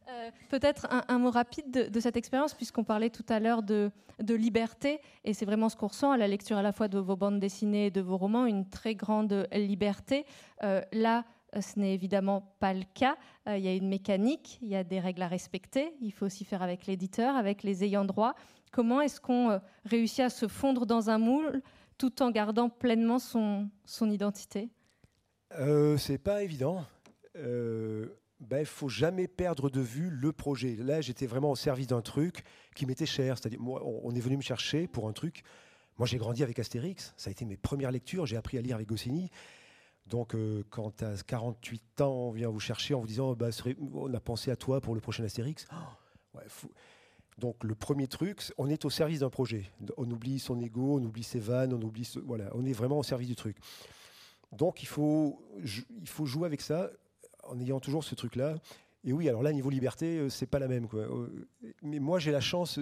[0.10, 3.92] Euh, peut-être un, mot rapide de, cette expérience, puisqu'on parlait tout à l'heure de,
[4.22, 7.00] de, liberté, et c'est vraiment ce qu'on ressent à la lecture à la fois de
[7.00, 10.26] vos bandes dessinées et de vos romans, une très grande liberté.
[10.64, 11.24] Euh, là,
[11.60, 13.18] ce n'est évidemment pas le cas.
[13.46, 15.94] Il y a une mécanique, il y a des règles à respecter.
[16.02, 18.36] Il faut aussi faire avec l'éditeur, avec les ayants droit.
[18.72, 21.62] Comment est-ce qu'on réussit à se fondre dans un moule
[21.98, 24.70] tout en gardant pleinement son, son identité?
[25.60, 26.86] Euh, C'est pas évident.
[27.36, 28.06] Il euh,
[28.40, 30.76] ben, faut jamais perdre de vue le projet.
[30.80, 32.44] Là, j'étais vraiment au service d'un truc
[32.76, 33.38] qui m'était cher.
[33.38, 35.44] C'est-à-dire, moi, on est venu me chercher pour un truc.
[35.98, 37.14] Moi, j'ai grandi avec Astérix.
[37.18, 38.26] Ça a été mes premières lectures.
[38.26, 39.30] J'ai appris à lire avec Goscinny.
[40.08, 43.50] Donc, euh, quand à 48 ans, on vient vous chercher en vous disant bah,
[43.80, 45.68] on a pensé à toi pour le prochain Astérix.
[45.72, 46.40] Oh,
[47.38, 49.72] donc, le premier truc, on est au service d'un projet.
[49.98, 52.12] On oublie son ego, on oublie ses vannes, on oublie.
[52.26, 53.58] Voilà, on est vraiment au service du truc.
[54.52, 56.90] Donc il faut, il faut jouer avec ça
[57.44, 58.56] en ayant toujours ce truc-là.
[59.04, 60.88] Et oui, alors là, niveau liberté, euh, c'est pas la même.
[60.88, 61.02] Quoi.
[61.02, 61.48] Euh,
[61.82, 62.80] mais moi, j'ai la chance.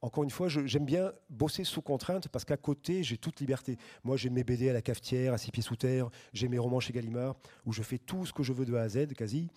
[0.00, 3.76] Encore une fois, j'aime bien bosser sous contrainte parce qu'à côté, j'ai toute liberté.
[4.04, 6.78] Moi, j'ai mes BD à la cafetière, à six pieds sous terre, j'ai mes romans
[6.78, 7.34] chez Gallimard,
[7.66, 9.48] où je fais tout ce que je veux de A à Z, quasi.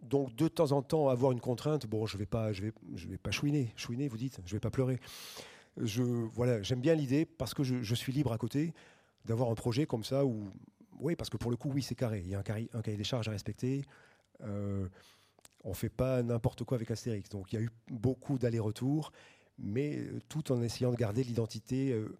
[0.00, 3.18] Donc, de temps en temps, avoir une contrainte, bon, je vais je vais, je vais
[3.18, 3.74] pas chouiner.
[3.76, 4.98] Chouiner, vous dites, je vais pas pleurer.
[5.76, 8.72] Je, voilà, j'aime bien l'idée parce que je, suis libre à côté
[9.24, 10.50] d'avoir un projet comme ça où,
[11.00, 12.20] oui, parce que pour le coup, oui, c'est carré.
[12.24, 13.84] Il y a un, cahier, des charges à respecter.
[14.42, 14.88] Euh,
[15.64, 17.28] on ne fait pas n'importe quoi avec Astérix.
[17.30, 19.12] Donc il y a eu beaucoup d'allers-retours,
[19.58, 22.16] mais euh, tout en essayant de garder l'identité euh,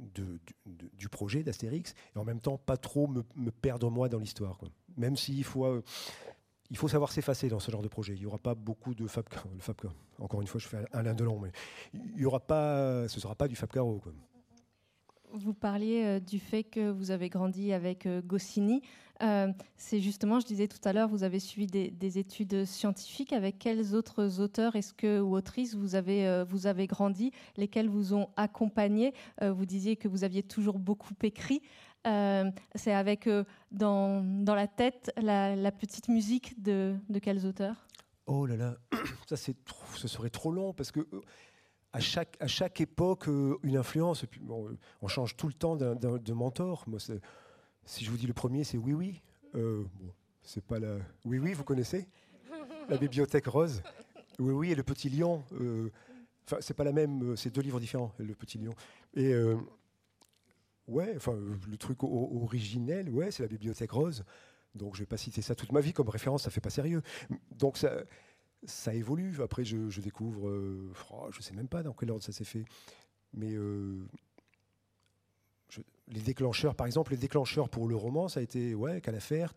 [0.00, 4.58] du projet d'Astérix, et en même temps pas trop me, perdre moi dans l'histoire.
[4.96, 5.82] Même s'il faut,
[6.70, 8.14] il faut savoir s'effacer dans ce genre de projet.
[8.14, 9.24] Il n'y aura pas beaucoup de Fab,
[9.54, 9.76] le Fab
[10.18, 11.52] Encore une fois, je fais un Alain Delon, mais
[12.16, 14.00] il aura pas, ce ne sera pas du Fab Caro.
[14.00, 14.12] Quoi.
[15.34, 18.82] Vous parliez euh, du fait que vous avez grandi avec euh, Goscinny.
[19.20, 23.32] Euh, c'est justement, je disais tout à l'heure, vous avez suivi des, études scientifiques.
[23.32, 28.14] Avec quels autres auteurs est-ce que ou autrices vous avez vous avez grandi, lesquels vous
[28.14, 29.14] ont accompagné?
[29.40, 31.62] Vous disiez que vous aviez toujours beaucoup écrit.
[32.04, 33.28] c'est avec
[33.70, 37.86] dans, dans, la tête la, petite musique de, de quels auteurs?
[38.26, 38.76] Oh là là,
[39.28, 39.56] ça c'est
[39.94, 41.06] ce serait trop long parce que
[41.94, 44.26] à chaque, à chaque époque euh, une influence.
[45.00, 46.84] on change tout le temps de mentor.
[46.88, 46.98] Moi,
[47.84, 49.22] si je vous dis le premier, c'est Oui Oui.
[49.54, 49.84] Euh,
[50.42, 50.96] c'est pas la.
[51.24, 52.08] Oui Oui, vous connaissez?
[52.88, 53.80] La bibliothèque rose.
[54.40, 55.44] Oui Oui et le petit lion.
[55.52, 55.90] Euh,
[56.46, 57.36] enfin, c'est pas la même.
[57.36, 58.12] C'est deux livres différents.
[58.18, 58.74] Le petit lion.
[59.14, 59.32] Et
[60.88, 61.38] ouais, enfin,
[61.68, 64.24] le truc originel, ouais, c'est la bibliothèque rose.
[64.74, 66.42] Donc, je vais pas citer ça toute ma vie comme référence.
[66.42, 67.02] Ça fait pas sérieux.
[67.52, 68.02] Donc ça
[68.66, 69.40] ça évolue.
[69.42, 72.44] Après, je, découvre, euh, oh, je ne sais même pas dans quel ordre ça s'est
[72.44, 72.64] fait,
[73.32, 74.06] mais euh,
[76.08, 79.54] les déclencheurs, par exemple, les déclencheurs pour le roman, ça a été ouais, Calafert,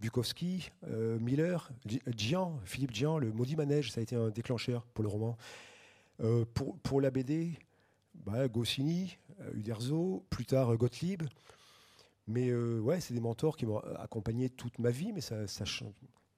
[0.00, 1.70] Bukowski, euh, Miller,
[2.16, 5.36] Gian, Philippe Gian, le Maudit Manège, ça a été un déclencheur pour le roman.
[6.54, 7.58] pour, pour la BD,
[8.14, 9.18] bah, Goscinny,
[9.54, 11.22] Uderzo, plus tard Gottlieb.
[12.28, 15.64] Mais ouais, c'est des mentors qui m'ont accompagné toute ma vie, mais ça, ça,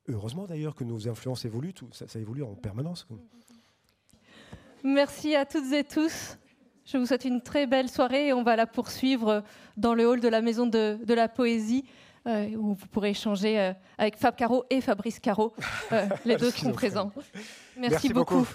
[0.09, 3.07] heureusement d'ailleurs que nos influences évoluent, tout, ça, évolue en permanence.
[4.85, 6.39] Merci à toutes et tous.
[6.85, 9.43] Je vous souhaite une très belle soirée et on va la poursuivre
[9.77, 11.85] dans le hall de la Maison de, la Poésie.
[12.27, 15.55] Euh, où vous pourrez échanger euh, avec Fab Caro et Fabrice Caro.
[15.93, 17.11] Euh, les deux seront présents.
[17.77, 18.47] Merci, beaucoup.